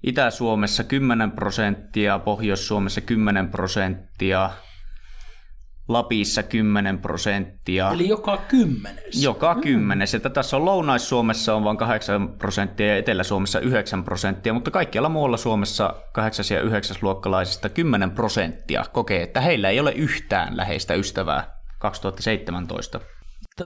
Itä-Suomessa 0.03 0.83
10 0.83 1.31
prosenttia, 1.31 2.19
Pohjois-Suomessa 2.19 3.01
10 3.01 3.49
prosenttia, 3.49 4.49
Lapissa 5.87 6.43
10 6.43 6.99
prosenttia. 6.99 7.91
Eli 7.91 8.07
joka 8.07 8.37
kymmenes. 8.37 9.23
Joka 9.23 9.55
kymmenes. 9.55 10.15
Että 10.15 10.29
tässä 10.29 10.57
on 10.57 10.65
Lounais-Suomessa 10.65 11.55
on 11.55 11.63
vain 11.63 11.77
8 11.77 12.29
prosenttia 12.29 12.87
ja 12.87 12.97
Etelä-Suomessa 12.97 13.59
9 13.59 14.03
prosenttia, 14.03 14.53
mutta 14.53 14.71
kaikkialla 14.71 15.09
muualla 15.09 15.37
Suomessa 15.37 15.93
8. 16.13 16.45
ja 16.49 16.61
9. 16.61 16.97
luokkalaisista 17.01 17.69
10 17.69 18.11
prosenttia 18.11 18.85
kokee, 18.93 19.23
että 19.23 19.41
heillä 19.41 19.69
ei 19.69 19.79
ole 19.79 19.91
yhtään 19.91 20.57
läheistä 20.57 20.93
ystävää 20.93 21.57
2017. 21.79 22.99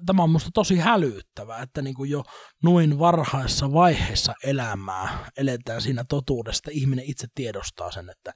Tämä 0.05 0.23
on 0.23 0.29
minusta 0.29 0.49
tosi 0.53 0.77
hälyttävää, 0.77 1.61
että 1.61 1.81
niin 1.81 1.95
kuin 1.95 2.09
jo 2.09 2.23
noin 2.63 2.99
varhaisessa 2.99 3.73
vaiheessa 3.73 4.33
elämää 4.43 5.29
eletään 5.37 5.81
siinä 5.81 6.03
totuudesta. 6.09 6.71
Ihminen 6.73 7.05
itse 7.05 7.27
tiedostaa 7.35 7.91
sen, 7.91 8.09
että 8.09 8.31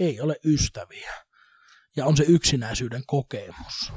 ei 0.00 0.20
ole 0.20 0.36
ystäviä 0.44 1.12
ja 1.98 2.06
on 2.06 2.16
se 2.16 2.24
yksinäisyyden 2.28 3.02
kokemus. 3.06 3.92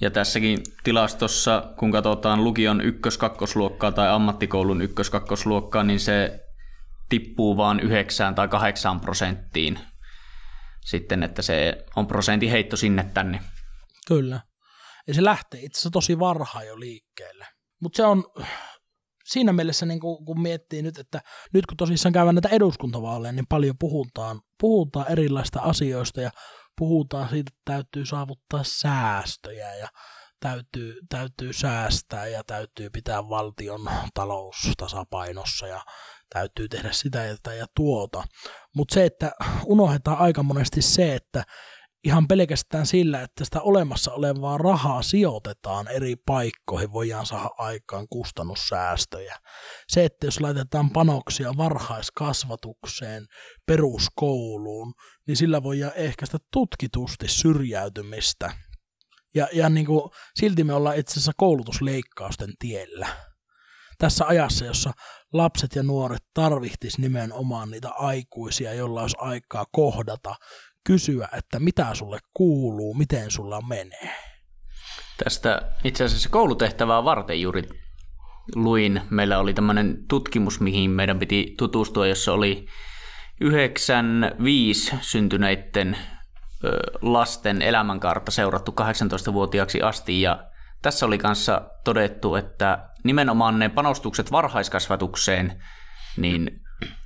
Ja 0.00 0.10
tässäkin 0.10 0.58
tilastossa, 0.84 1.74
kun 1.78 1.92
katsotaan 1.92 2.44
lukion 2.44 2.80
ykkös-kakkosluokkaa 2.80 3.92
tai 3.92 4.08
ammattikoulun 4.08 4.82
ykkös-kakkosluokkaa, 4.82 5.84
niin 5.84 6.00
se 6.00 6.40
tippuu 7.08 7.56
vain 7.56 7.80
9 7.80 8.34
tai 8.34 8.48
8 8.48 9.00
prosenttiin 9.00 9.78
sitten, 10.84 11.22
että 11.22 11.42
se 11.42 11.84
on 11.96 12.06
prosentin 12.06 12.50
heitto 12.50 12.76
sinne 12.76 13.10
tänne. 13.14 13.40
Kyllä. 14.08 14.40
Ja 15.06 15.14
se 15.14 15.24
lähtee 15.24 15.60
itse 15.60 15.78
asiassa 15.78 15.90
tosi 15.90 16.18
varhain 16.18 16.68
jo 16.68 16.80
liikkeelle. 16.80 17.46
Mutta 17.80 17.96
se 17.96 18.04
on 18.04 18.24
siinä 19.24 19.52
mielessä, 19.52 19.86
niin 19.86 20.00
kun, 20.00 20.24
kun 20.24 20.42
miettii 20.42 20.82
nyt, 20.82 20.98
että 20.98 21.20
nyt 21.52 21.66
kun 21.66 21.76
tosissaan 21.76 22.12
käydään 22.12 22.34
näitä 22.34 22.48
eduskuntavaaleja, 22.48 23.32
niin 23.32 23.46
paljon 23.48 23.78
puhutaan, 23.78 24.40
puhutaan 24.60 25.12
erilaista 25.12 25.60
asioista 25.60 26.20
ja 26.20 26.30
puhutaan 26.80 27.28
siitä, 27.28 27.50
että 27.50 27.72
täytyy 27.72 28.06
saavuttaa 28.06 28.64
säästöjä 28.64 29.74
ja 29.74 29.88
täytyy, 30.40 31.00
täytyy 31.08 31.52
säästää 31.52 32.26
ja 32.26 32.44
täytyy 32.44 32.90
pitää 32.90 33.28
valtion 33.28 33.90
talous 34.14 34.72
tasapainossa 34.76 35.66
ja 35.66 35.82
täytyy 36.32 36.68
tehdä 36.68 36.92
sitä 36.92 37.54
ja 37.54 37.66
tuota. 37.76 38.24
Mutta 38.76 38.94
se, 38.94 39.04
että 39.04 39.32
unohdetaan 39.64 40.18
aika 40.18 40.42
monesti 40.42 40.82
se, 40.82 41.14
että 41.14 41.44
ihan 42.04 42.28
pelkästään 42.28 42.86
sillä, 42.86 43.22
että 43.22 43.44
sitä 43.44 43.60
olemassa 43.60 44.12
olevaa 44.12 44.58
rahaa 44.58 45.02
sijoitetaan 45.02 45.88
eri 45.88 46.16
paikkoihin, 46.26 46.92
voidaan 46.92 47.26
saada 47.26 47.50
aikaan 47.58 48.06
kustannussäästöjä. 48.10 49.36
Se, 49.88 50.04
että 50.04 50.26
jos 50.26 50.40
laitetaan 50.40 50.90
panoksia 50.90 51.52
varhaiskasvatukseen, 51.56 53.26
peruskouluun, 53.66 54.92
niin 55.26 55.36
sillä 55.36 55.62
voidaan 55.62 55.92
ehkäistä 55.94 56.38
tutkitusti 56.52 57.28
syrjäytymistä. 57.28 58.52
Ja, 59.34 59.48
ja 59.52 59.68
niin 59.68 59.86
kuin, 59.86 60.10
silti 60.34 60.64
me 60.64 60.74
ollaan 60.74 60.96
itse 60.96 61.12
asiassa 61.12 61.32
koulutusleikkausten 61.36 62.52
tiellä. 62.58 63.08
Tässä 63.98 64.26
ajassa, 64.26 64.64
jossa 64.64 64.92
lapset 65.32 65.74
ja 65.74 65.82
nuoret 65.82 66.22
tarvittis 66.34 66.98
nimenomaan 66.98 67.70
niitä 67.70 67.88
aikuisia, 67.88 68.74
joilla 68.74 69.02
olisi 69.02 69.16
aikaa 69.20 69.64
kohdata, 69.72 70.34
kysyä, 70.90 71.28
että 71.36 71.60
mitä 71.60 71.94
sulle 71.94 72.18
kuuluu, 72.34 72.94
miten 72.94 73.30
sulla 73.30 73.60
menee. 73.68 74.14
Tästä 75.24 75.62
itse 75.84 76.04
asiassa 76.04 76.28
koulutehtävää 76.28 77.04
varten 77.04 77.40
juuri 77.40 77.62
luin. 78.54 79.00
Meillä 79.10 79.38
oli 79.38 79.54
tämmöinen 79.54 79.96
tutkimus, 80.08 80.60
mihin 80.60 80.90
meidän 80.90 81.18
piti 81.18 81.54
tutustua, 81.58 82.06
jossa 82.06 82.32
oli 82.32 82.66
95 83.40 84.92
syntyneiden 85.00 85.98
lasten 87.02 87.62
elämänkaarta 87.62 88.30
seurattu 88.30 88.74
18-vuotiaaksi 88.80 89.82
asti 89.82 90.20
ja 90.22 90.44
tässä 90.82 91.06
oli 91.06 91.18
kanssa 91.18 91.62
todettu, 91.84 92.34
että 92.34 92.88
nimenomaan 93.04 93.58
ne 93.58 93.68
panostukset 93.68 94.32
varhaiskasvatukseen 94.32 95.62
niin 96.16 96.60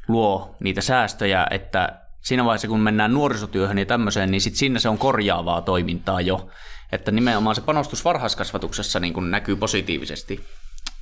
luo 0.08 0.56
niitä 0.60 0.80
säästöjä, 0.80 1.46
että 1.50 2.03
siinä 2.24 2.44
vaiheessa, 2.44 2.68
kun 2.68 2.80
mennään 2.80 3.14
nuorisotyöhön 3.14 3.78
ja 3.78 3.86
tämmöiseen, 3.86 4.30
niin 4.30 4.40
sit 4.40 4.54
siinä 4.54 4.78
se 4.78 4.88
on 4.88 4.98
korjaavaa 4.98 5.60
toimintaa 5.60 6.20
jo. 6.20 6.48
Että 6.92 7.10
nimenomaan 7.10 7.56
se 7.56 7.62
panostus 7.62 8.04
varhaiskasvatuksessa 8.04 9.00
niin 9.00 9.14
kun 9.14 9.30
näkyy 9.30 9.56
positiivisesti 9.56 10.44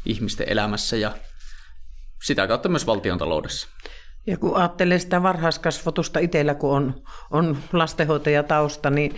ihmisten 0.05 0.49
elämässä 0.49 0.97
ja 0.97 1.13
sitä 2.23 2.47
kautta 2.47 2.69
myös 2.69 2.87
valtion 2.87 3.19
taloudessa. 3.19 3.69
Ja 4.27 4.37
kun 4.37 4.57
ajattelee 4.57 4.99
sitä 4.99 5.23
varhaiskasvatusta 5.23 6.19
itsellä, 6.19 6.55
kun 6.55 6.77
on, 6.77 7.03
on 7.31 7.59
lastenhoitajatausta, 7.73 8.91
niin 8.91 9.17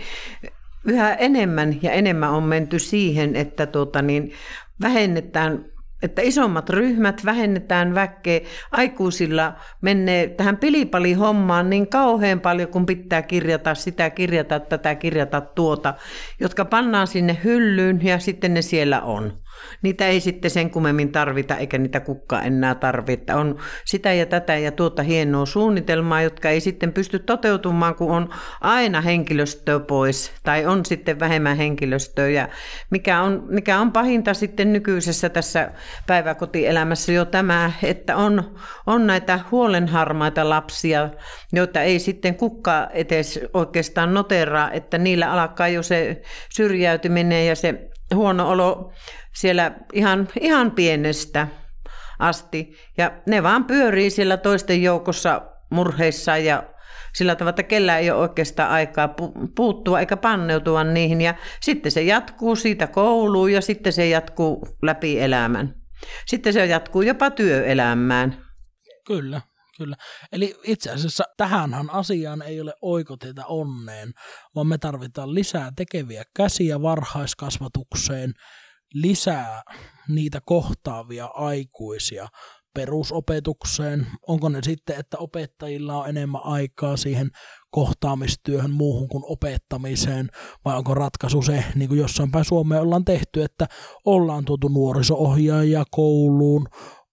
yhä 0.85 1.13
enemmän 1.13 1.79
ja 1.81 1.91
enemmän 1.91 2.31
on 2.31 2.43
menty 2.43 2.79
siihen, 2.79 3.35
että 3.35 3.65
tuota, 3.65 4.01
niin 4.01 4.33
vähennetään 4.81 5.65
että 6.05 6.21
isommat 6.21 6.69
ryhmät, 6.69 7.25
vähennetään 7.25 7.95
väkeä, 7.95 8.39
aikuisilla 8.71 9.53
menee 9.81 10.27
tähän 10.27 10.57
pilipali-hommaan 10.57 11.69
niin 11.69 11.87
kauhean 11.87 12.39
paljon, 12.39 12.69
kun 12.69 12.85
pitää 12.85 13.21
kirjata 13.21 13.75
sitä, 13.75 14.09
kirjata 14.09 14.59
tätä, 14.59 14.95
kirjata 14.95 15.41
tuota, 15.41 15.93
jotka 16.39 16.65
pannaan 16.65 17.07
sinne 17.07 17.37
hyllyyn 17.43 17.99
ja 18.03 18.19
sitten 18.19 18.53
ne 18.53 18.61
siellä 18.61 19.01
on. 19.01 19.44
Niitä 19.81 20.07
ei 20.07 20.19
sitten 20.19 20.51
sen 20.51 20.69
kummemmin 20.69 21.11
tarvita, 21.11 21.57
eikä 21.57 21.77
niitä 21.77 21.99
kukka 21.99 22.41
enää 22.41 22.75
tarvita. 22.75 23.35
On 23.35 23.59
sitä 23.85 24.13
ja 24.13 24.25
tätä 24.25 24.57
ja 24.57 24.71
tuota 24.71 25.03
hienoa 25.03 25.45
suunnitelmaa, 25.45 26.21
jotka 26.21 26.49
ei 26.49 26.59
sitten 26.59 26.93
pysty 26.93 27.19
toteutumaan, 27.19 27.95
kun 27.95 28.11
on 28.11 28.29
aina 28.61 29.01
henkilöstöä 29.01 29.79
pois 29.79 30.31
tai 30.43 30.65
on 30.65 30.85
sitten 30.85 31.19
vähemmän 31.19 31.57
henkilöstöä. 31.57 32.27
Ja 32.27 32.49
mikä 32.89 33.21
on, 33.21 33.43
mikä 33.47 33.79
on 33.79 33.91
pahinta 33.91 34.33
sitten 34.33 34.73
nykyisessä 34.73 35.29
tässä 35.29 35.71
päiväkotielämässä 36.07 37.11
jo 37.11 37.25
tämä, 37.25 37.71
että 37.83 38.15
on, 38.15 38.55
on 38.87 39.07
näitä 39.07 39.39
huolenharmaita 39.51 40.49
lapsia, 40.49 41.09
joita 41.53 41.81
ei 41.81 41.99
sitten 41.99 42.35
kukka 42.35 42.87
edes 42.93 43.39
oikeastaan 43.53 44.13
noteraa, 44.13 44.71
että 44.71 44.97
niillä 44.97 45.31
alkaa 45.31 45.67
jo 45.67 45.83
se 45.83 46.21
syrjäytyminen 46.55 47.47
ja 47.47 47.55
se 47.55 47.89
huono 48.13 48.49
olo 48.49 48.91
siellä 49.35 49.71
ihan, 49.93 50.27
ihan 50.41 50.71
pienestä 50.71 51.47
asti. 52.19 52.75
Ja 52.97 53.11
ne 53.27 53.43
vaan 53.43 53.65
pyörii 53.65 54.09
siellä 54.09 54.37
toisten 54.37 54.83
joukossa 54.83 55.41
murheissa 55.71 56.37
ja 56.37 56.63
sillä 57.15 57.35
tavalla, 57.35 57.49
että 57.49 57.63
kellä 57.63 57.97
ei 57.97 58.11
ole 58.11 58.19
oikeastaan 58.19 58.71
aikaa 58.71 59.15
puuttua 59.55 59.99
eikä 59.99 60.17
panneutua 60.17 60.83
niihin. 60.83 61.21
Ja 61.21 61.35
sitten 61.61 61.91
se 61.91 62.01
jatkuu 62.01 62.55
siitä 62.55 62.87
kouluun 62.87 63.51
ja 63.51 63.61
sitten 63.61 63.93
se 63.93 64.07
jatkuu 64.07 64.67
läpi 64.81 65.21
elämän. 65.21 65.75
Sitten 66.25 66.53
se 66.53 66.65
jatkuu 66.65 67.01
jopa 67.01 67.31
työelämään. 67.31 68.37
Kyllä, 69.07 69.41
kyllä. 69.77 69.95
Eli 70.31 70.55
itse 70.63 70.91
asiassa 70.91 71.23
tähänhän 71.37 71.89
asiaan 71.89 72.41
ei 72.41 72.61
ole 72.61 72.73
oikoteita 72.81 73.45
onneen, 73.45 74.13
vaan 74.55 74.67
me 74.67 74.77
tarvitaan 74.77 75.33
lisää 75.35 75.71
tekeviä 75.75 76.23
käsiä 76.35 76.81
varhaiskasvatukseen– 76.81 78.33
lisää 78.95 79.63
niitä 80.07 80.41
kohtaavia 80.45 81.25
aikuisia 81.25 82.27
perusopetukseen? 82.73 84.07
Onko 84.27 84.49
ne 84.49 84.59
sitten, 84.63 84.99
että 84.99 85.17
opettajilla 85.17 85.97
on 85.97 86.09
enemmän 86.09 86.41
aikaa 86.43 86.97
siihen 86.97 87.29
kohtaamistyöhön 87.71 88.71
muuhun 88.71 89.09
kuin 89.09 89.23
opettamiseen, 89.27 90.29
vai 90.65 90.77
onko 90.77 90.93
ratkaisu 90.93 91.41
se, 91.41 91.63
niin 91.75 91.87
kuin 91.87 91.99
jossain 91.99 92.31
päin 92.31 92.45
Suomeen 92.45 92.81
ollaan 92.81 93.05
tehty, 93.05 93.43
että 93.43 93.67
ollaan 94.05 94.45
tuotu 94.45 94.67
nuoriso 94.67 95.15
kouluun, 95.91 96.67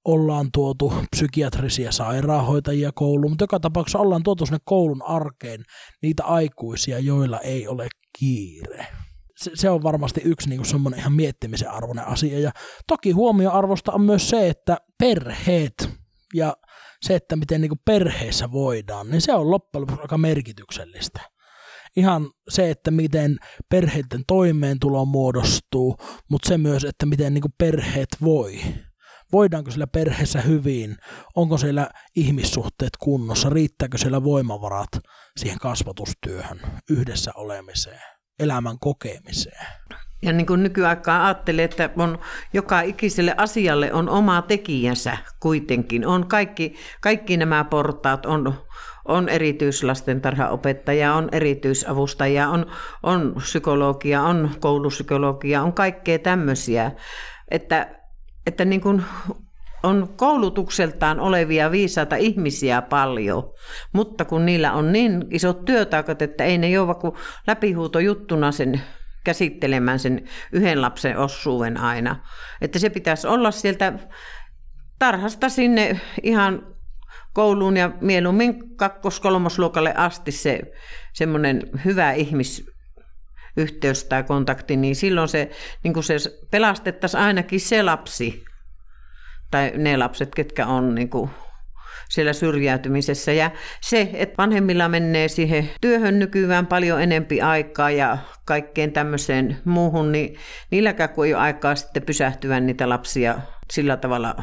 ollaan 0.04 0.49
tuotu 0.52 0.92
psykiatrisia 1.16 1.92
sairaanhoitajia 1.92 2.90
kouluun, 2.94 3.30
mutta 3.30 3.42
joka 3.42 3.61
tapauksessa 3.61 3.99
ollaan 3.99 4.23
tuotu 4.23 4.47
sinne 4.47 4.59
koulun 4.64 5.02
arkeen 5.02 5.62
niitä 6.02 6.25
aikuisia, 6.25 6.99
joilla 6.99 7.40
ei 7.40 7.68
ole 7.68 7.88
kiire. 8.18 8.87
Se, 9.37 9.50
se 9.54 9.71
on 9.71 9.82
varmasti 9.82 10.21
yksi 10.25 10.49
niin 10.49 10.64
semmoinen 10.64 11.00
ihan 11.00 11.12
miettimisen 11.12 11.71
arvoinen 11.71 12.06
asia. 12.06 12.38
Ja 12.38 12.50
toki 12.87 13.11
huomioarvosta 13.11 13.92
on 13.92 14.00
myös 14.00 14.30
se, 14.30 14.49
että 14.49 14.76
perheet 14.99 15.90
ja 16.35 16.56
se, 17.02 17.14
että 17.14 17.37
miten 17.37 17.61
niin 17.61 17.71
perheessä 17.85 18.52
voidaan, 18.52 19.11
niin 19.11 19.21
se 19.21 19.35
on 19.35 19.50
loppujen 19.50 19.80
lopuksi 19.80 20.02
aika 20.02 20.18
merkityksellistä 20.18 21.21
ihan 21.97 22.30
se, 22.49 22.71
että 22.71 22.90
miten 22.90 23.37
perheiden 23.68 24.23
toimeentulo 24.26 25.04
muodostuu, 25.04 25.97
mutta 26.30 26.49
se 26.49 26.59
myös, 26.59 26.85
että 26.85 27.06
miten 27.06 27.35
niin 27.35 27.44
perheet 27.59 28.09
voi 28.25 28.61
voidaanko 29.32 29.70
siellä 29.70 29.86
perheessä 29.86 30.40
hyvin, 30.40 30.96
onko 31.36 31.58
siellä 31.58 31.88
ihmissuhteet 32.16 32.96
kunnossa, 32.96 33.50
riittääkö 33.50 33.98
siellä 33.98 34.24
voimavarat 34.24 34.88
siihen 35.36 35.58
kasvatustyöhön, 35.58 36.60
yhdessä 36.90 37.32
olemiseen, 37.34 38.00
elämän 38.38 38.78
kokemiseen. 38.78 39.66
Ja 40.22 40.32
niin 40.32 40.46
kuin 40.46 40.62
nykyaikaan 40.62 41.24
ajattelee, 41.24 41.64
että 41.64 41.90
on, 41.96 42.18
joka 42.52 42.80
ikiselle 42.80 43.34
asialle 43.36 43.92
on 43.92 44.08
oma 44.08 44.42
tekijänsä 44.42 45.18
kuitenkin. 45.40 46.06
On 46.06 46.26
kaikki, 46.26 46.74
kaikki 47.00 47.36
nämä 47.36 47.64
portaat, 47.64 48.26
on, 48.26 48.54
on 49.04 49.28
erityislastentarhaopettaja, 49.28 51.14
on 51.14 51.28
erityisavustajia, 51.32 52.48
on, 52.48 52.66
on 53.02 53.34
psykologia, 53.38 54.22
on 54.22 54.50
koulupsykologia, 54.60 55.62
on 55.62 55.72
kaikkea 55.72 56.18
tämmöisiä. 56.18 56.92
Että 57.50 58.01
että 58.46 58.64
niin 58.64 58.80
kuin 58.80 59.04
on 59.82 60.14
koulutukseltaan 60.16 61.20
olevia 61.20 61.70
viisaita 61.70 62.16
ihmisiä 62.16 62.82
paljon, 62.82 63.52
mutta 63.92 64.25
kun 64.25 64.46
niillä 64.46 64.72
on 64.72 64.92
niin 64.92 65.25
isot 65.30 65.64
työtaakat, 65.64 66.22
että 66.22 66.44
ei 66.44 66.58
ne 66.58 66.70
jouva 66.70 66.94
kuin 66.94 67.14
läpihuutojuttuna 67.46 68.52
sen 68.52 68.80
käsittelemään 69.25 69.99
sen 69.99 70.28
yhden 70.52 70.82
lapsen 70.82 71.18
osuuden 71.18 71.76
aina. 71.76 72.16
Että 72.61 72.78
se 72.78 72.90
pitäisi 72.90 73.26
olla 73.26 73.50
sieltä 73.50 73.92
tarhasta 74.99 75.49
sinne 75.49 76.00
ihan 76.22 76.66
kouluun 77.32 77.76
ja 77.76 77.90
mieluummin 78.00 78.76
kakkos-kolmosluokalle 78.76 79.94
asti 79.96 80.32
se 80.32 80.61
semmoinen 81.12 81.62
hyvä 81.84 82.12
ihmis, 82.12 82.72
yhteys 83.56 84.04
tai 84.04 84.23
kontakti, 84.23 84.76
niin 84.76 84.97
silloin 84.97 85.28
se, 85.28 85.50
niin 85.85 85.94
kuin 85.94 86.04
se 86.04 86.16
pelastettaisiin 86.50 87.23
ainakin 87.23 87.61
se 87.61 87.82
lapsi 87.82 88.44
tai 89.50 89.73
ne 89.76 89.97
lapset, 89.97 90.35
ketkä 90.35 90.66
on 90.66 90.94
niin 90.94 91.11
kuin 91.11 91.30
siellä 92.11 92.32
syrjäytymisessä. 92.32 93.32
Ja 93.32 93.50
se, 93.80 94.11
että 94.12 94.35
vanhemmilla 94.38 94.88
menee 94.88 95.28
siihen 95.28 95.71
työhön 95.80 96.18
nykyään 96.18 96.66
paljon 96.66 97.02
enempi 97.02 97.40
aikaa 97.40 97.90
ja 97.90 98.18
kaikkeen 98.44 98.92
tämmöiseen 98.92 99.59
muuhun, 99.64 100.12
niin 100.12 100.37
niilläkään 100.71 101.09
kun 101.09 101.26
ei 101.26 101.35
ole 101.35 101.42
aikaa 101.42 101.75
sitten 101.75 102.02
pysähtyä 102.02 102.61
niitä 102.61 102.88
lapsia 102.88 103.38
sillä 103.73 103.97
tavalla 103.97 104.35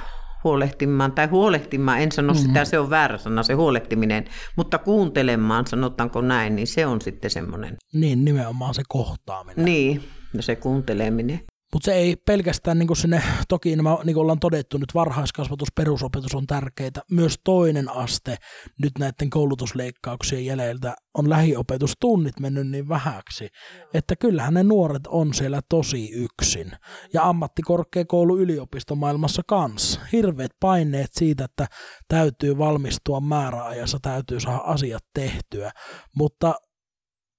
huolehtimaan, 0.43 1.11
tai 1.11 1.27
huolehtimaan, 1.27 2.01
en 2.01 2.11
sano 2.11 2.33
mm-hmm. 2.33 2.47
sitä, 2.47 2.65
se 2.65 2.79
on 2.79 2.89
väärä 2.89 3.17
sana 3.17 3.43
se 3.43 3.53
huolehtiminen, 3.53 4.25
mutta 4.57 4.77
kuuntelemaan, 4.77 5.67
sanotaanko 5.67 6.21
näin, 6.21 6.55
niin 6.55 6.67
se 6.67 6.85
on 6.85 7.01
sitten 7.01 7.31
semmoinen. 7.31 7.77
Niin, 7.93 8.25
nimenomaan 8.25 8.73
se 8.73 8.81
kohtaaminen. 8.87 9.65
Niin, 9.65 10.03
ja 10.33 10.41
se 10.41 10.55
kuunteleminen. 10.55 11.39
Mutta 11.73 11.85
se 11.85 11.93
ei 11.93 12.15
pelkästään 12.15 12.79
niin 12.79 12.95
sinne, 12.95 13.23
toki 13.47 13.75
nämä, 13.75 13.97
niin 14.03 14.13
kuin 14.13 14.21
ollaan 14.21 14.39
todettu, 14.39 14.77
nyt 14.77 14.93
varhaiskasvatus, 14.93 15.71
perusopetus 15.75 16.35
on 16.35 16.47
tärkeitä. 16.47 17.01
Myös 17.11 17.39
toinen 17.43 17.89
aste 17.89 18.37
nyt 18.81 18.91
näiden 18.99 19.29
koulutusleikkauksien 19.29 20.45
jäljeltä 20.45 20.95
on 21.13 21.29
lähiopetustunnit 21.29 22.39
mennyt 22.39 22.67
niin 22.67 22.89
vähäksi, 22.89 23.47
että 23.93 24.15
kyllähän 24.15 24.53
ne 24.53 24.63
nuoret 24.63 25.07
on 25.07 25.33
siellä 25.33 25.61
tosi 25.69 26.11
yksin. 26.11 26.71
Ja 27.13 27.23
ammattikorkeakoulu 27.23 28.37
yliopistomaailmassa 28.37 29.41
kanssa. 29.47 30.01
Hirveät 30.11 30.51
paineet 30.59 31.09
siitä, 31.13 31.43
että 31.45 31.67
täytyy 32.07 32.57
valmistua 32.57 33.19
määräajassa, 33.19 33.97
täytyy 34.01 34.39
saada 34.39 34.61
asiat 34.63 35.03
tehtyä. 35.13 35.71
Mutta 36.15 36.55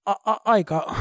a- 0.07 0.33
a- 0.33 0.40
aika 0.44 0.94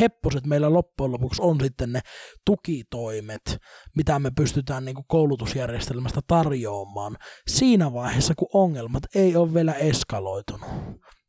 hepposet 0.00 0.46
meillä 0.46 0.72
loppujen 0.72 1.12
lopuksi 1.12 1.42
on 1.42 1.60
sitten 1.60 1.92
ne 1.92 2.00
tukitoimet, 2.46 3.58
mitä 3.96 4.18
me 4.18 4.30
pystytään 4.36 4.84
niin 4.84 4.94
kuin 4.94 5.04
koulutusjärjestelmästä 5.08 6.20
tarjoamaan 6.26 7.16
siinä 7.48 7.92
vaiheessa, 7.92 8.34
kun 8.34 8.48
ongelmat 8.54 9.02
ei 9.14 9.36
ole 9.36 9.54
vielä 9.54 9.74
eskaloitunut. 9.74 10.70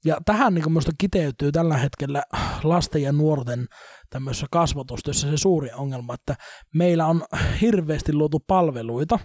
Ja 0.06 0.18
tähän 0.26 0.54
niin 0.54 0.72
minusta 0.72 0.92
kiteytyy 0.98 1.52
tällä 1.52 1.78
hetkellä 1.78 2.24
lasten 2.64 3.02
ja 3.02 3.12
nuorten 3.12 3.68
tämmöisessä 4.10 4.48
kasvatustyössä 4.52 5.30
se 5.30 5.38
suuri 5.38 5.70
ongelma, 5.76 6.14
että 6.14 6.36
meillä 6.74 7.08
on 7.08 7.24
hirveästi 7.62 8.14
luotu 8.14 8.40
palveluita 8.48 9.20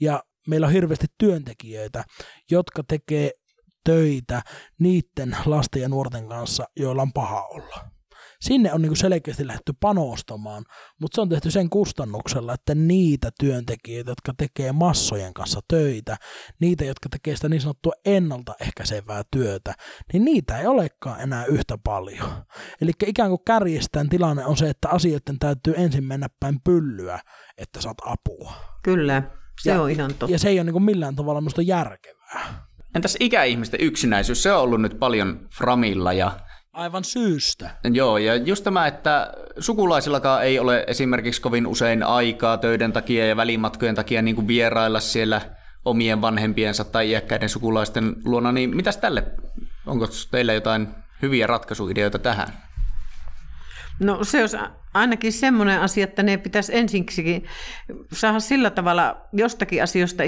ja 0.00 0.22
meillä 0.48 0.66
on 0.66 0.72
hirveästi 0.72 1.06
työntekijöitä, 1.18 2.04
jotka 2.50 2.82
tekee 2.88 3.30
töitä 3.84 4.42
niiden 4.78 5.36
lasten 5.46 5.82
ja 5.82 5.88
nuorten 5.88 6.28
kanssa, 6.28 6.64
joilla 6.76 7.02
on 7.02 7.12
paha 7.12 7.42
olla 7.42 7.95
sinne 8.46 8.72
on 8.72 8.82
niin 8.82 8.96
selkeästi 8.96 9.46
lähdetty 9.46 9.72
panostamaan, 9.80 10.64
mutta 11.00 11.14
se 11.14 11.20
on 11.20 11.28
tehty 11.28 11.50
sen 11.50 11.70
kustannuksella, 11.70 12.54
että 12.54 12.74
niitä 12.74 13.30
työntekijöitä, 13.40 14.10
jotka 14.10 14.32
tekee 14.38 14.72
massojen 14.72 15.34
kanssa 15.34 15.60
töitä, 15.68 16.16
niitä, 16.60 16.84
jotka 16.84 17.08
tekee 17.08 17.36
sitä 17.36 17.48
niin 17.48 17.60
sanottua 17.60 17.92
ennaltaehkäisevää 18.04 19.22
työtä, 19.30 19.74
niin 20.12 20.24
niitä 20.24 20.58
ei 20.58 20.66
olekaan 20.66 21.20
enää 21.20 21.44
yhtä 21.44 21.78
paljon. 21.84 22.28
Eli 22.80 22.90
ikään 23.06 23.30
kuin 23.30 23.44
kärjestään 23.46 24.08
tilanne 24.08 24.44
on 24.44 24.56
se, 24.56 24.70
että 24.70 24.88
asioiden 24.88 25.38
täytyy 25.38 25.74
ensin 25.76 26.04
mennä 26.04 26.28
päin 26.40 26.60
pyllyä, 26.64 27.20
että 27.58 27.80
saat 27.80 27.98
apua. 28.06 28.52
Kyllä, 28.82 29.22
se 29.62 29.70
ja, 29.70 29.82
on 29.82 29.90
ihan 29.90 30.10
totta. 30.10 30.32
Ja 30.32 30.38
se 30.38 30.48
ei 30.48 30.60
ole 30.60 30.72
niin 30.72 30.82
millään 30.82 31.16
tavalla 31.16 31.40
minusta 31.40 31.62
järkevää. 31.62 32.66
Entäs 32.94 33.16
ikäihmisten 33.20 33.80
yksinäisyys, 33.80 34.42
se 34.42 34.52
on 34.52 34.62
ollut 34.62 34.80
nyt 34.80 34.98
paljon 34.98 35.48
framilla 35.58 36.12
ja 36.12 36.45
Aivan 36.76 37.04
syystä. 37.04 37.70
Joo, 37.92 38.18
ja 38.18 38.34
just 38.34 38.64
tämä, 38.64 38.86
että 38.86 39.32
sukulaisillakaan 39.58 40.44
ei 40.44 40.58
ole 40.58 40.84
esimerkiksi 40.86 41.40
kovin 41.40 41.66
usein 41.66 42.02
aikaa 42.02 42.58
töiden 42.58 42.92
takia 42.92 43.26
ja 43.26 43.36
välimatkojen 43.36 43.94
takia 43.94 44.22
niin 44.22 44.36
kuin 44.36 44.48
vierailla 44.48 45.00
siellä 45.00 45.40
omien 45.84 46.20
vanhempiensa 46.20 46.84
tai 46.84 47.10
iäkkäiden 47.10 47.48
sukulaisten 47.48 48.14
luona, 48.24 48.52
niin 48.52 48.76
mitäs 48.76 48.96
tälle, 48.96 49.24
onko 49.86 50.08
teillä 50.30 50.52
jotain 50.52 50.88
hyviä 51.22 51.46
ratkaisuideoita 51.46 52.18
tähän? 52.18 52.48
No 54.00 54.24
se 54.24 54.40
olisi 54.40 54.56
ainakin 54.96 55.32
semmoinen 55.32 55.80
asia, 55.80 56.04
että 56.04 56.22
ne 56.22 56.36
pitäisi 56.36 56.76
ensiksikin 56.76 57.44
saada 58.12 58.40
sillä 58.40 58.70
tavalla 58.70 59.16
jostakin 59.32 59.82
asioista 59.82 60.22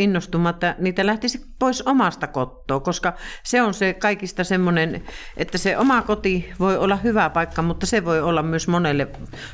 että 0.51 0.75
niitä 0.79 1.07
lähtisi 1.07 1.47
pois 1.59 1.83
omasta 1.83 2.27
kotoa, 2.27 2.81
koska 2.81 3.13
se 3.43 3.63
on 3.63 3.75
se 3.75 3.93
kaikista 3.93 4.45
semmoinen, 4.45 5.03
että 5.37 5.59
se 5.59 5.79
oma 5.79 6.03
koti 6.03 6.53
voi 6.61 6.77
olla 6.77 6.97
hyvä 6.97 7.31
paikka, 7.31 7.63
mutta 7.63 7.87
se 7.87 8.05
voi 8.05 8.21
olla 8.21 8.43
myös 8.43 8.69
monelle, 8.69 9.09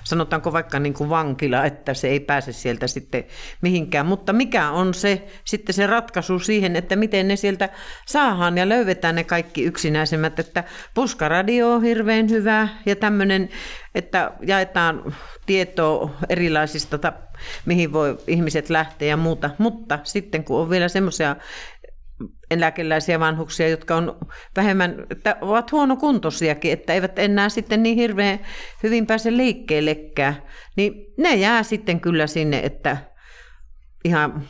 sanotaanko 0.05 0.53
vaikka 0.53 0.79
niin 0.79 0.95
kuin 0.95 1.11
vankila, 1.11 1.65
että 1.65 1.95
se 1.95 2.09
ei 2.09 2.21
pääse 2.21 2.53
sieltä 2.53 2.87
sitten 2.87 3.25
mihinkään. 3.63 4.07
Mutta 4.07 4.33
mikä 4.33 4.71
on 4.71 4.95
se 4.95 5.27
sitten 5.45 5.75
se 5.75 5.87
ratkaisu 5.87 6.39
siihen, 6.39 6.77
että 6.77 6.97
miten 6.97 7.29
ne 7.29 7.37
sieltä 7.37 7.69
saadaan 8.07 8.59
ja 8.59 8.69
löydetään 8.69 9.15
ne 9.15 9.25
kaikki 9.25 9.65
yksinäisemmät, 9.65 10.39
että 10.39 10.65
puskaradio 10.95 11.75
on 11.75 11.83
hirveän 11.83 12.31
hyvä 12.31 12.69
ja 12.87 12.97
tämmöinen, 12.97 13.49
että 13.95 14.33
jaetaan 14.47 15.15
tietoa 15.47 16.11
erilaisista, 16.29 17.13
mihin 17.67 17.93
voi 17.93 18.19
ihmiset 18.27 18.71
lähteä 18.71 19.09
ja 19.09 19.17
muuta. 19.17 19.51
Mutta 19.59 19.99
sitten 20.03 20.45
kun 20.45 20.61
on 20.61 20.71
vielä 20.71 20.89
semmoisia 20.89 21.37
eläkeläisiä 22.51 23.21
vanhuksia, 23.21 23.69
jotka 23.69 23.97
on 23.97 24.19
vähemmän, 24.57 25.07
että 25.11 25.37
ovat 25.41 25.73
huonokuntoisiakin, 25.73 26.73
että 26.73 26.93
eivät 26.93 27.19
enää 27.19 27.49
sitten 27.49 27.83
niin 27.83 27.97
hirveän 27.97 28.39
hyvin 28.83 29.07
pääse 29.07 29.37
liikkeellekään, 29.37 30.43
niin 30.77 30.93
ne 31.19 31.35
jää 31.35 31.63
sitten 31.63 32.01
kyllä 32.01 32.27
sinne, 32.27 32.61
että 32.65 32.97
ihan 34.05 34.49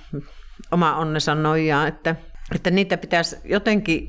oma 0.72 0.96
onnensa 0.96 1.34
nojaa, 1.34 1.86
että, 1.86 2.16
että 2.54 2.70
niitä 2.70 2.96
pitäisi 2.96 3.36
jotenkin, 3.44 4.08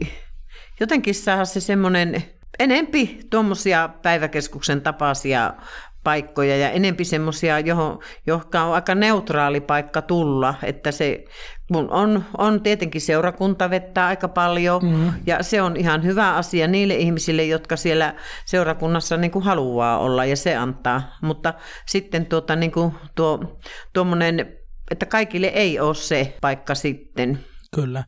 jotenkin 0.79 1.15
saada 1.15 1.45
se 1.45 1.59
semmoinen 1.59 2.23
enempi 2.59 3.19
tuommoisia 3.29 3.89
päiväkeskuksen 4.01 4.81
tapaisia 4.81 5.53
paikkoja 6.03 6.57
ja 6.57 6.69
enempi 6.69 7.05
semmoisia, 7.05 7.59
johon, 7.59 7.99
jotka 8.27 8.63
on 8.63 8.73
aika 8.73 8.95
neutraali 8.95 9.61
paikka 9.61 10.01
tulla, 10.01 10.55
että 10.63 10.91
se 10.91 11.23
mun 11.71 11.91
on, 11.91 12.25
on 12.37 12.61
tietenkin 12.61 13.01
seurakunta 13.01 13.69
vettää 13.69 14.07
aika 14.07 14.27
paljon 14.27 14.85
mm. 14.85 15.13
ja 15.25 15.43
se 15.43 15.61
on 15.61 15.77
ihan 15.77 16.03
hyvä 16.03 16.35
asia 16.35 16.67
niille 16.67 16.95
ihmisille, 16.95 17.43
jotka 17.43 17.75
siellä 17.75 18.15
seurakunnassa 18.45 19.17
niin 19.17 19.31
kuin 19.31 19.45
haluaa 19.45 19.99
olla 19.99 20.25
ja 20.25 20.35
se 20.35 20.55
antaa, 20.55 21.17
mutta 21.21 21.53
sitten 21.87 22.25
tuota, 22.25 22.55
niin 22.55 22.71
kuin 22.71 22.93
tuo, 23.15 23.59
tuommoinen 23.93 24.57
että 24.91 25.05
kaikille 25.05 25.47
ei 25.47 25.79
ole 25.79 25.95
se 25.95 26.37
paikka 26.41 26.75
sitten. 26.75 27.39
Kyllä. 27.75 28.03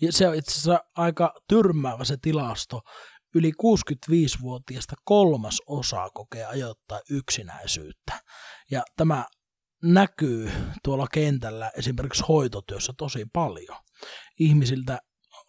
Ja 0.00 0.12
se 0.12 0.28
on 0.28 0.34
itse 0.34 0.52
asiassa 0.52 0.80
aika 0.96 1.34
tyrmäävä 1.48 2.04
se 2.04 2.16
tilasto. 2.22 2.80
Yli 3.38 3.52
65-vuotiaista 3.62 4.96
kolmas 5.04 5.62
osa 5.66 6.10
kokee 6.14 6.44
ajoittaa 6.44 7.00
yksinäisyyttä. 7.10 8.20
Ja 8.70 8.82
tämä 8.96 9.24
näkyy 9.82 10.50
tuolla 10.84 11.06
kentällä 11.12 11.70
esimerkiksi 11.76 12.24
hoitotyössä 12.28 12.92
tosi 12.96 13.26
paljon. 13.32 13.76
Ihmisiltä 14.38 14.98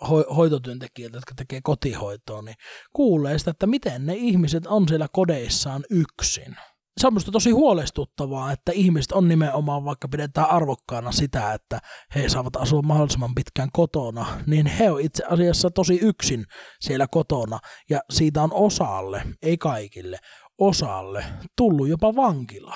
ho- 0.03 0.33
hoitotyöntekijöiltä, 0.35 1.17
jotka 1.17 1.33
tekee 1.35 1.59
kotihoitoa, 1.63 2.41
niin 2.41 2.55
kuulee 2.93 3.39
sitä, 3.39 3.51
että 3.51 3.67
miten 3.67 4.05
ne 4.05 4.15
ihmiset 4.15 4.67
on 4.67 4.87
siellä 4.87 5.07
kodeissaan 5.13 5.83
yksin. 5.89 6.55
Se 6.99 7.07
on 7.07 7.13
minusta 7.13 7.31
tosi 7.31 7.51
huolestuttavaa, 7.51 8.51
että 8.51 8.71
ihmiset 8.71 9.11
on 9.11 9.27
nimenomaan, 9.27 9.85
vaikka 9.85 10.07
pidetään 10.07 10.49
arvokkaana 10.49 11.11
sitä, 11.11 11.53
että 11.53 11.79
he 12.15 12.29
saavat 12.29 12.55
asua 12.55 12.81
mahdollisimman 12.81 13.35
pitkään 13.35 13.69
kotona, 13.73 14.25
niin 14.47 14.65
he 14.65 14.91
on 14.91 15.01
itse 15.01 15.23
asiassa 15.29 15.71
tosi 15.71 15.99
yksin 16.01 16.45
siellä 16.79 17.07
kotona, 17.07 17.59
ja 17.89 17.99
siitä 18.09 18.43
on 18.43 18.53
osalle, 18.53 19.21
ei 19.41 19.57
kaikille, 19.57 20.17
osalle 20.57 21.25
tullut 21.57 21.87
jopa 21.87 22.15
vankila. 22.15 22.75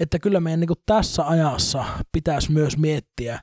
Että 0.00 0.18
kyllä 0.18 0.40
meidän 0.40 0.60
niin 0.60 0.70
tässä 0.86 1.28
ajassa 1.28 1.84
pitäisi 2.12 2.52
myös 2.52 2.78
miettiä 2.78 3.40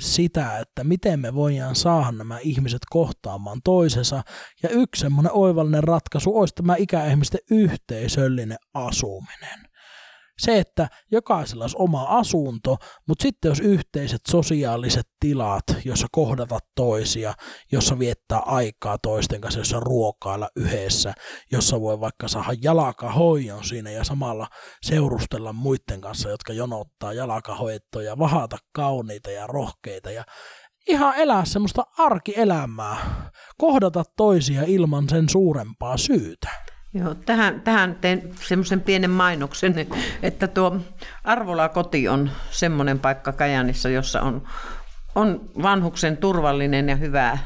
sitä, 0.00 0.58
että 0.58 0.84
miten 0.84 1.20
me 1.20 1.34
voidaan 1.34 1.74
saada 1.74 2.12
nämä 2.12 2.38
ihmiset 2.38 2.82
kohtaamaan 2.90 3.60
toisensa. 3.64 4.22
Ja 4.62 4.68
yksi 4.68 5.00
semmoinen 5.00 5.32
oivallinen 5.32 5.84
ratkaisu 5.84 6.38
olisi 6.38 6.54
tämä 6.54 6.76
ikäihmisten 6.76 7.40
yhteisöllinen 7.50 8.58
asuminen 8.74 9.73
se, 10.38 10.58
että 10.58 10.88
jokaisella 11.10 11.64
olisi 11.64 11.76
oma 11.78 12.02
asunto, 12.02 12.76
mutta 13.08 13.22
sitten 13.22 13.48
jos 13.48 13.60
yhteiset 13.60 14.20
sosiaaliset 14.28 15.06
tilat, 15.20 15.64
jossa 15.84 16.06
kohdata 16.12 16.58
toisia, 16.74 17.34
jossa 17.72 17.98
viettää 17.98 18.38
aikaa 18.38 18.98
toisten 18.98 19.40
kanssa, 19.40 19.60
jossa 19.60 19.80
ruokailla 19.80 20.48
yhdessä, 20.56 21.14
jossa 21.52 21.80
voi 21.80 22.00
vaikka 22.00 22.28
saada 22.28 22.58
jalakahoijon 22.62 23.64
siinä 23.64 23.90
ja 23.90 24.04
samalla 24.04 24.46
seurustella 24.82 25.52
muiden 25.52 26.00
kanssa, 26.00 26.30
jotka 26.30 26.52
jonottaa 26.52 27.12
jalakahoittoja, 27.12 28.18
vahata 28.18 28.58
kauniita 28.72 29.30
ja 29.30 29.46
rohkeita 29.46 30.10
ja 30.10 30.24
ihan 30.88 31.14
elää 31.16 31.44
semmoista 31.44 31.86
arkielämää, 31.98 33.30
kohdata 33.58 34.04
toisia 34.16 34.62
ilman 34.66 35.08
sen 35.08 35.28
suurempaa 35.28 35.96
syytä. 35.96 36.73
Joo, 36.94 37.14
tähän, 37.14 37.60
tähän 37.60 37.94
teen 38.00 38.30
semmoisen 38.40 38.80
pienen 38.80 39.10
mainoksen, 39.10 39.74
että 40.22 40.48
tuo 40.48 40.80
Arvola 41.24 41.68
koti 41.68 42.08
on 42.08 42.30
semmoinen 42.50 42.98
paikka 42.98 43.32
Kajanissa, 43.32 43.88
jossa 43.88 44.20
on, 44.20 44.48
on 45.14 45.50
vanhuksen 45.62 46.16
turvallinen 46.16 46.88
ja 46.88 46.96
hyvä 46.96 47.38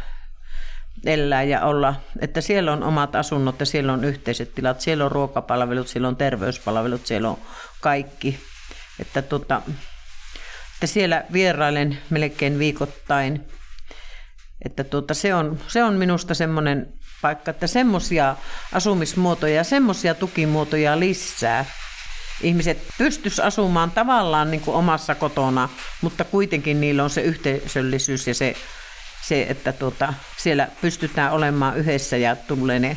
elää 1.07 1.43
ja 1.43 1.63
olla, 1.63 1.95
että 2.21 2.41
siellä 2.41 2.73
on 2.73 2.83
omat 2.83 3.17
asunnot 3.17 3.61
ja 3.61 3.67
siellä 3.67 3.93
on 3.93 4.05
yhteiset 4.05 4.55
tilat, 4.55 4.81
siellä 4.81 5.05
on 5.05 5.13
ruokapalvelut, 5.13 5.89
siellä 5.89 6.09
on 6.09 6.17
terveyspalvelut, 6.17 7.07
siellä 7.07 7.29
on 7.29 7.39
kaikki. 7.81 8.41
Että, 9.01 9.23
tota, 9.23 9.63
että 10.75 10.87
siellä 10.87 11.25
vierailen 11.33 11.99
melkein 12.11 12.59
viikoittain. 12.59 13.49
Että 14.65 14.85
tuota, 14.85 15.15
se, 15.15 15.35
on, 15.35 15.59
se 15.67 15.85
on 15.85 15.95
minusta 15.95 16.35
semmoinen 16.35 16.98
paikka, 17.23 17.51
että 17.51 17.67
semmoisia 17.67 18.37
asumismuotoja 18.73 19.55
ja 19.55 19.65
semmoisia 19.65 20.15
tukimuotoja 20.15 21.01
lisää. 21.01 21.65
Ihmiset 22.43 22.79
pystyis 22.99 23.41
asumaan 23.41 23.91
tavallaan 23.91 24.51
niin 24.51 24.61
kuin 24.61 24.77
omassa 24.77 25.15
kotona, 25.15 25.69
mutta 26.03 26.25
kuitenkin 26.25 26.81
niillä 26.81 27.05
on 27.05 27.11
se 27.11 27.21
yhteisöllisyys 27.21 28.27
ja 28.27 28.35
se, 28.35 28.55
se 29.29 29.47
että 29.49 29.73
tuota, 29.73 30.15
siellä 30.37 30.69
pystytään 30.81 31.33
olemaan 31.33 31.77
yhdessä 31.77 32.17
ja 32.17 32.37
tulee 32.37 32.79
ne 32.79 32.97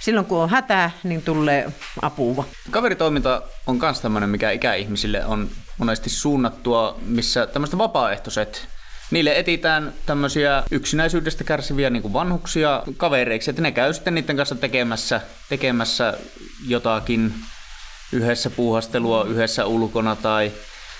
Silloin 0.00 0.26
kun 0.26 0.38
on 0.38 0.50
hätä, 0.50 0.90
niin 1.04 1.22
tulee 1.22 1.72
apua. 2.02 2.44
Kaveritoiminta 2.70 3.42
on 3.66 3.78
myös 3.80 4.00
tämmöinen, 4.00 4.30
mikä 4.30 4.50
ikäihmisille 4.50 5.24
on 5.24 5.50
monesti 5.78 6.10
suunnattua, 6.10 6.98
missä 7.06 7.46
tämmöiset 7.46 7.78
vapaaehtoiset 7.78 8.68
Niille 9.10 9.38
etitään 9.38 9.92
tämmöisiä 10.06 10.62
yksinäisyydestä 10.70 11.44
kärsiviä 11.44 11.90
niin 11.90 12.02
kuin 12.02 12.12
vanhuksia 12.12 12.82
kavereiksi, 12.96 13.50
että 13.50 13.62
ne 13.62 13.72
käy 13.72 13.92
sitten 13.92 14.14
niiden 14.14 14.36
kanssa 14.36 14.54
tekemässä, 14.54 15.20
tekemässä 15.48 16.18
jotakin 16.68 17.34
yhdessä 18.12 18.50
puuhastelua, 18.50 19.24
yhdessä 19.24 19.66
ulkona 19.66 20.16
tai 20.16 20.52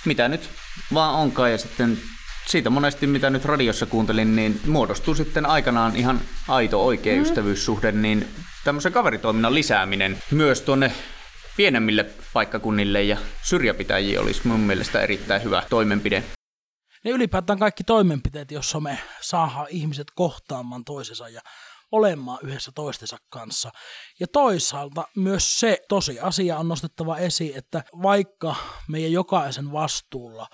mitä 0.05 0.29
nyt 0.29 0.51
vaan 0.94 1.14
onkaan. 1.14 1.53
Ja 1.53 1.59
sitten 1.59 1.99
siitä 2.46 2.70
monesti, 2.70 3.07
mitä 3.07 3.31
nyt 3.31 3.44
radiossa 3.44 3.87
kuuntelin, 3.87 4.37
niin 4.37 4.61
muodostuu 4.66 5.14
sitten 5.14 5.46
aikanaan 5.46 5.96
ihan 5.96 6.20
aito 6.49 6.87
oikea 6.87 7.16
mm. 7.16 7.23
ystävyyssuhde, 7.23 7.92
niin 7.92 8.29
tämmöisen 8.64 8.92
kaveritoiminnan 8.92 9.55
lisääminen 9.55 10.18
myös 10.31 10.61
tuonne 10.61 10.92
pienemmille 11.57 12.07
paikkakunnille 12.33 13.03
ja 13.03 13.16
syrjäpitäjiin 13.42 14.20
olisi 14.20 14.49
mun 14.49 14.61
mielestä 14.61 15.01
erittäin 15.01 15.44
hyvä 15.44 15.62
toimenpide 15.70 16.23
ne 17.04 17.10
ylipäätään 17.10 17.58
kaikki 17.58 17.84
toimenpiteet, 17.84 18.50
jossa 18.50 18.80
me 18.80 18.98
saadaan 19.20 19.66
ihmiset 19.70 20.06
kohtaamaan 20.14 20.84
toisensa 20.84 21.28
ja 21.28 21.40
olemaan 21.92 22.38
yhdessä 22.42 22.72
toistensa 22.72 23.16
kanssa. 23.28 23.70
Ja 24.20 24.26
toisaalta 24.26 25.08
myös 25.16 25.60
se 25.60 25.78
tosi 25.88 26.20
asia 26.20 26.58
on 26.58 26.68
nostettava 26.68 27.18
esiin, 27.18 27.56
että 27.56 27.84
vaikka 28.02 28.54
meidän 28.88 29.12
jokaisen 29.12 29.72
vastuulla 29.72 30.46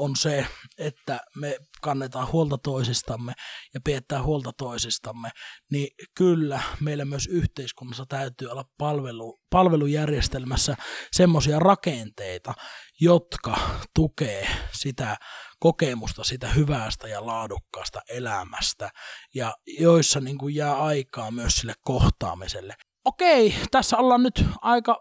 on 0.00 0.16
se, 0.16 0.46
että 0.78 1.20
me 1.36 1.56
kannetaan 1.82 2.32
huolta 2.32 2.58
toisistamme 2.58 3.32
ja 3.74 3.80
pidetään 3.84 4.24
huolta 4.24 4.52
toisistamme, 4.58 5.30
niin 5.70 5.88
kyllä 6.16 6.60
meillä 6.80 7.04
myös 7.04 7.26
yhteiskunnassa 7.26 8.06
täytyy 8.08 8.48
olla 8.48 8.64
palvelu, 8.78 9.40
palvelujärjestelmässä 9.50 10.76
semmoisia 11.12 11.58
rakenteita, 11.58 12.54
jotka 13.00 13.56
tukee 13.94 14.48
sitä 14.72 15.16
kokemusta 15.58 16.24
sitä 16.24 16.48
hyvästä 16.48 17.08
ja 17.08 17.26
laadukkaasta 17.26 18.00
elämästä 18.08 18.90
ja 19.34 19.54
joissa 19.78 20.20
niin 20.20 20.38
kuin 20.38 20.54
jää 20.54 20.82
aikaa 20.82 21.30
myös 21.30 21.54
sille 21.56 21.74
kohtaamiselle. 21.80 22.74
Okei, 23.04 23.54
tässä 23.70 23.96
ollaan 23.96 24.22
nyt 24.22 24.44
aika, 24.60 24.96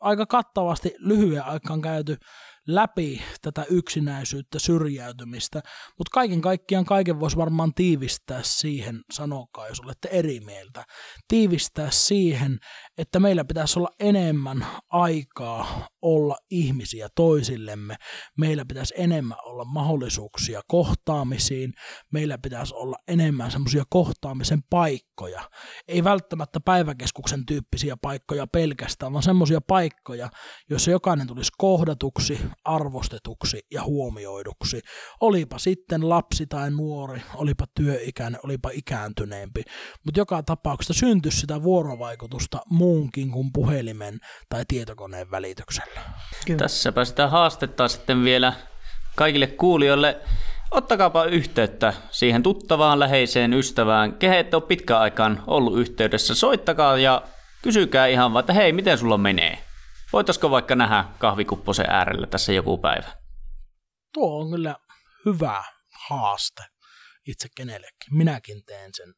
aika 0.00 0.26
kattavasti 0.26 0.94
lyhyen 0.98 1.44
aikaan 1.44 1.80
käyty 1.80 2.16
läpi 2.66 3.22
tätä 3.42 3.64
yksinäisyyttä, 3.70 4.58
syrjäytymistä, 4.58 5.62
mutta 5.98 6.10
kaiken 6.12 6.40
kaikkiaan 6.40 6.84
kaiken 6.84 7.20
voisi 7.20 7.36
varmaan 7.36 7.74
tiivistää 7.74 8.40
siihen, 8.42 9.00
sanokaa 9.12 9.68
jos 9.68 9.80
olette 9.80 10.08
eri 10.12 10.40
mieltä, 10.40 10.84
tiivistää 11.28 11.90
siihen, 11.90 12.58
että 12.98 13.20
meillä 13.20 13.44
pitäisi 13.44 13.78
olla 13.78 13.90
enemmän 14.00 14.66
aikaa 14.88 15.88
olla 16.06 16.36
ihmisiä 16.50 17.08
toisillemme, 17.14 17.96
meillä 18.38 18.64
pitäisi 18.64 18.94
enemmän 18.96 19.38
olla 19.44 19.64
mahdollisuuksia 19.64 20.60
kohtaamisiin, 20.68 21.72
meillä 22.12 22.38
pitäisi 22.38 22.74
olla 22.74 22.96
enemmän 23.08 23.50
semmoisia 23.50 23.84
kohtaamisen 23.90 24.62
paikkoja, 24.70 25.50
ei 25.88 26.04
välttämättä 26.04 26.60
päiväkeskuksen 26.60 27.46
tyyppisiä 27.46 27.96
paikkoja 28.02 28.46
pelkästään, 28.46 29.12
vaan 29.12 29.22
semmoisia 29.22 29.60
paikkoja, 29.60 30.30
joissa 30.70 30.90
jokainen 30.90 31.26
tulisi 31.26 31.52
kohdatuksi, 31.58 32.40
arvostetuksi 32.64 33.60
ja 33.70 33.84
huomioiduksi. 33.84 34.80
Olipa 35.20 35.58
sitten 35.58 36.08
lapsi 36.08 36.46
tai 36.46 36.70
nuori, 36.70 37.22
olipa 37.34 37.64
työikäinen, 37.74 38.40
olipa 38.44 38.70
ikääntyneempi, 38.72 39.62
mutta 40.04 40.20
joka 40.20 40.42
tapauksessa 40.42 40.94
syntyisi 40.94 41.40
sitä 41.40 41.62
vuorovaikutusta 41.62 42.60
muunkin 42.70 43.30
kuin 43.30 43.50
puhelimen 43.52 44.18
tai 44.48 44.64
tietokoneen 44.68 45.30
välityksellä. 45.30 45.95
Kyllä. 46.46 46.58
Tässäpä 46.58 47.04
sitä 47.04 47.28
haastetta 47.28 47.88
sitten 47.88 48.24
vielä 48.24 48.52
kaikille 49.14 49.46
kuulijoille. 49.46 50.20
Ottakaapa 50.70 51.24
yhteyttä 51.24 51.94
siihen 52.10 52.42
tuttavaan, 52.42 53.00
läheiseen 53.00 53.52
ystävään, 53.52 54.14
kehe 54.14 54.38
et 54.38 54.54
ole 54.54 54.62
pitkään 54.62 55.00
aikaan 55.00 55.42
ollut 55.46 55.78
yhteydessä. 55.78 56.34
Soittakaa 56.34 56.98
ja 56.98 57.22
kysykää 57.62 58.06
ihan 58.06 58.32
vaan, 58.32 58.40
että 58.40 58.52
hei, 58.52 58.72
miten 58.72 58.98
sulla 58.98 59.18
menee? 59.18 59.58
Voitaisiko 60.12 60.50
vaikka 60.50 60.74
nähdä 60.74 61.04
kahvikupposen 61.18 61.86
äärellä 61.90 62.26
tässä 62.26 62.52
joku 62.52 62.78
päivä? 62.78 63.08
Tuo 64.12 64.42
on 64.42 64.50
kyllä 64.50 64.76
hyvä 65.26 65.64
haaste 66.08 66.62
itse 67.26 67.48
kenellekin. 67.56 68.16
Minäkin 68.16 68.64
teen 68.64 68.90
sen 68.94 69.14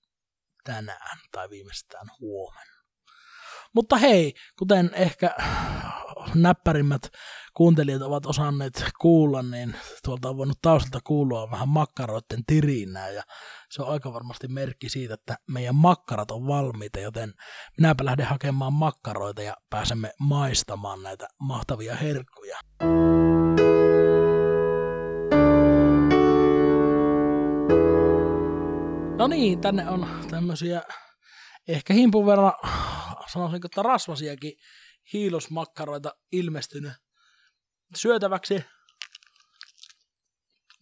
tänään 0.65 1.19
tai 1.33 1.51
viimeistään 1.51 2.07
huomenna. 2.21 2.79
Mutta 3.75 3.97
hei, 3.97 4.35
kuten 4.59 4.91
ehkä 4.95 5.35
näppärimmät 6.35 7.03
kuuntelijat 7.55 8.03
ovat 8.03 8.27
osanneet 8.27 8.85
kuulla, 9.01 9.43
niin 9.43 9.75
tuolta 10.05 10.29
on 10.29 10.37
voinut 10.37 10.59
taustalta 10.63 11.01
kuulua 11.05 11.51
vähän 11.51 11.69
makkaroiden 11.69 12.45
tirinää 12.47 13.11
ja 13.11 13.23
se 13.71 13.83
on 13.83 13.89
aika 13.89 14.13
varmasti 14.13 14.49
merkki 14.49 14.89
siitä, 14.89 15.15
että 15.15 15.37
meidän 15.47 15.75
makkarat 15.75 16.31
on 16.31 16.47
valmiita, 16.47 17.01
joten 17.01 17.35
minäpä 17.79 18.05
lähden 18.05 18.27
hakemaan 18.27 18.73
makkaroita 18.73 19.43
ja 19.43 19.57
pääsemme 19.71 20.13
maistamaan 20.21 21.03
näitä 21.03 21.29
mahtavia 21.41 21.97
herkkuja. 21.97 22.59
No 29.19 29.27
niin, 29.27 29.61
tänne 29.61 29.89
on 29.89 30.07
tämmöisiä 30.31 30.83
ehkä 31.69 31.95
himpun 31.95 32.27
verran, 32.27 32.53
sanoisinko, 33.27 33.67
että 33.67 33.83
rasvasiakin 33.83 34.53
hiilosmakkaroita 35.13 36.15
ilmestynyt 36.33 36.93
syötäväksi. 37.97 38.65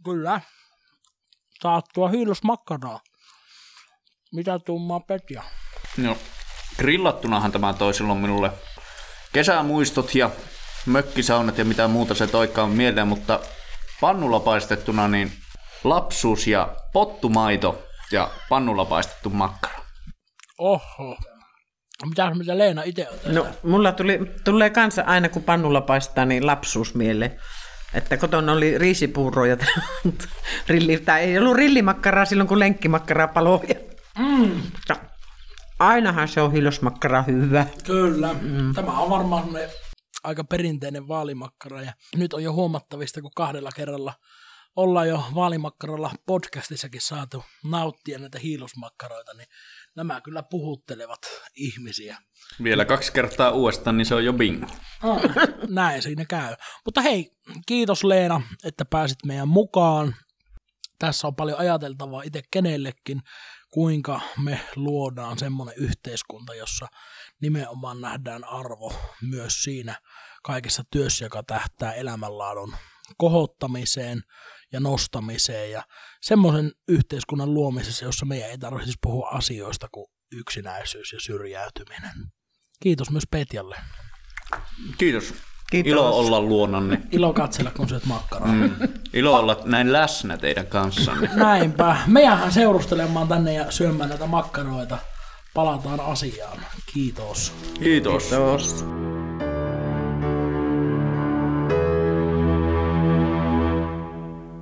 Kyllä. 0.05 0.41
Saattua 1.63 2.09
hiilosmakkaraa. 2.09 3.01
Mitä 4.33 4.59
tummaa 4.59 5.01
Petja? 5.01 5.43
No, 5.97 6.19
grillattunahan 6.79 7.53
tämä 7.53 7.75
toi 7.75 7.95
silloin 7.95 8.19
minulle 8.19 8.53
kesämuistot 9.33 10.15
ja 10.15 10.31
mökkisaunat 10.87 11.59
ja 11.59 11.65
mitä 11.65 11.89
muuta 11.89 12.15
se 12.15 12.27
toikaan 12.27 12.71
mieleen, 12.71 13.09
mutta 13.09 13.41
pannulla 14.01 14.41
paistettuna 14.41 15.09
niin 15.09 15.33
lapsuus 15.85 16.47
ja 16.47 16.77
pottumaito 16.93 17.83
ja 18.13 18.31
pannulla 18.49 18.85
paistettu 18.85 19.31
makkara. 19.31 19.85
Oho. 20.59 21.17
Mitä, 22.05 22.35
mitä 22.35 22.59
Leena 22.59 22.83
itse 22.83 23.09
on 23.09 23.35
No, 23.35 23.47
mulla 23.63 23.93
tuli, 23.93 24.21
tulee 24.45 24.71
kanssa 24.71 25.03
aina, 25.03 25.29
kun 25.29 25.43
pannulla 25.43 25.81
paistaa, 25.81 26.25
niin 26.25 26.47
lapsuus 26.47 26.95
mieleen. 26.95 27.41
Että 27.95 28.17
kotona 28.17 28.53
oli 28.53 28.79
riisipuuroja, 28.79 29.57
rilli, 30.69 30.99
tai 30.99 31.21
ei 31.21 31.39
ollut 31.39 31.57
rillimakkaraa 31.57 32.25
silloin, 32.25 32.49
kun 32.49 32.59
lenkkimakkaraa 32.59 33.29
paloi. 33.29 33.61
Mm. 34.19 34.63
Ainahan 35.79 36.29
se 36.29 36.41
on 36.41 36.53
hilosmakkara 36.53 37.23
hyvä. 37.23 37.67
Kyllä. 37.85 38.35
Mm. 38.41 38.75
Tämä 38.75 39.01
on 39.01 39.11
varmaan 39.11 39.45
aika 40.25 40.45
perinteinen 40.45 41.09
vaalimakkara 41.09 41.83
ja 41.83 41.93
nyt 42.17 42.35
on 42.35 42.43
jo 42.43 42.53
huomattavista, 42.53 43.23
kun 43.23 43.31
kahdella 43.37 43.71
kerralla 43.77 44.15
ollaan 44.77 45.09
jo 45.09 45.25
vaalimakkaralla 45.35 46.11
podcastissakin 46.27 47.01
saatu 47.01 47.45
nauttia 47.65 48.19
näitä 48.19 48.39
hiilosmakkaroita, 48.39 49.35
niin 49.35 49.49
nämä 49.97 50.21
kyllä 50.21 50.43
puhuttelevat 50.43 51.19
ihmisiä. 51.55 52.19
Vielä 52.63 52.85
kaksi 52.85 53.13
kertaa 53.13 53.51
uudestaan, 53.51 53.97
niin 53.97 54.07
se 54.07 54.15
on 54.15 54.25
jo 54.25 54.33
bingo. 54.33 54.67
Ah, 55.03 55.21
näin 55.69 56.03
siinä 56.03 56.25
käy. 56.25 56.55
Mutta 56.85 57.01
hei, 57.01 57.31
kiitos 57.67 58.05
Leena, 58.05 58.43
että 58.65 58.85
pääsit 58.85 59.19
meidän 59.25 59.49
mukaan. 59.49 60.15
Tässä 60.99 61.27
on 61.27 61.37
paljon 61.37 61.59
ajateltavaa 61.59 62.23
itse 62.23 62.43
kenellekin, 62.51 63.23
kuinka 63.71 64.21
me 64.45 64.61
luodaan 64.77 65.39
semmoinen 65.39 65.75
yhteiskunta, 65.79 66.55
jossa 66.55 66.87
nimenomaan 67.41 68.01
nähdään 68.01 68.45
arvo 68.45 68.93
myös 69.23 69.63
siinä 69.63 70.01
kaikessa 70.43 70.83
työssä, 70.91 71.25
joka 71.25 71.43
tähtää 71.43 71.93
elämänlaadun 71.93 72.77
kohottamiseen 73.17 74.23
ja 74.73 74.81
nostamiseen 74.81 75.71
ja 75.71 75.83
semmoisen 76.23 76.73
yhteiskunnan 76.89 77.55
luomisessa, 77.55 78.05
jossa 78.05 78.27
meidän 78.27 78.51
ei 78.51 78.59
tarvitsisi 78.59 78.99
puhua 79.03 79.29
asioista 79.29 79.89
kuin 79.93 80.07
yksinäisyys 80.33 81.13
ja 81.13 81.21
syrjäytyminen. 81.21 82.13
Kiitos 82.81 83.11
myös 83.11 83.27
Petjalle. 83.31 83.77
Kiitos. 84.99 85.35
Kiitos. 85.71 85.91
Ilo 85.91 86.19
olla 86.19 86.41
luonanne. 86.41 87.03
Ilo 87.13 87.33
katsella, 87.33 87.71
kun 87.71 87.89
syöt 87.89 88.07
makkaraa. 88.07 88.53
Mm. 88.53 88.71
Ilo 89.13 89.39
olla 89.39 89.63
näin 89.65 89.93
läsnä 89.93 90.37
teidän 90.37 90.67
kanssanne. 90.67 91.31
Näinpä. 91.37 91.97
Meidän 92.07 92.53
seurustelemaan 92.53 93.29
tänne 93.29 93.55
ja 93.55 93.71
syömään 93.71 94.09
näitä 94.09 94.27
makkaroita. 94.27 94.99
Palataan 95.55 96.01
asiaan. 96.01 96.59
Kiitos. 96.95 97.53
Kiitos. 97.79 98.23
Kiitos. 98.23 98.85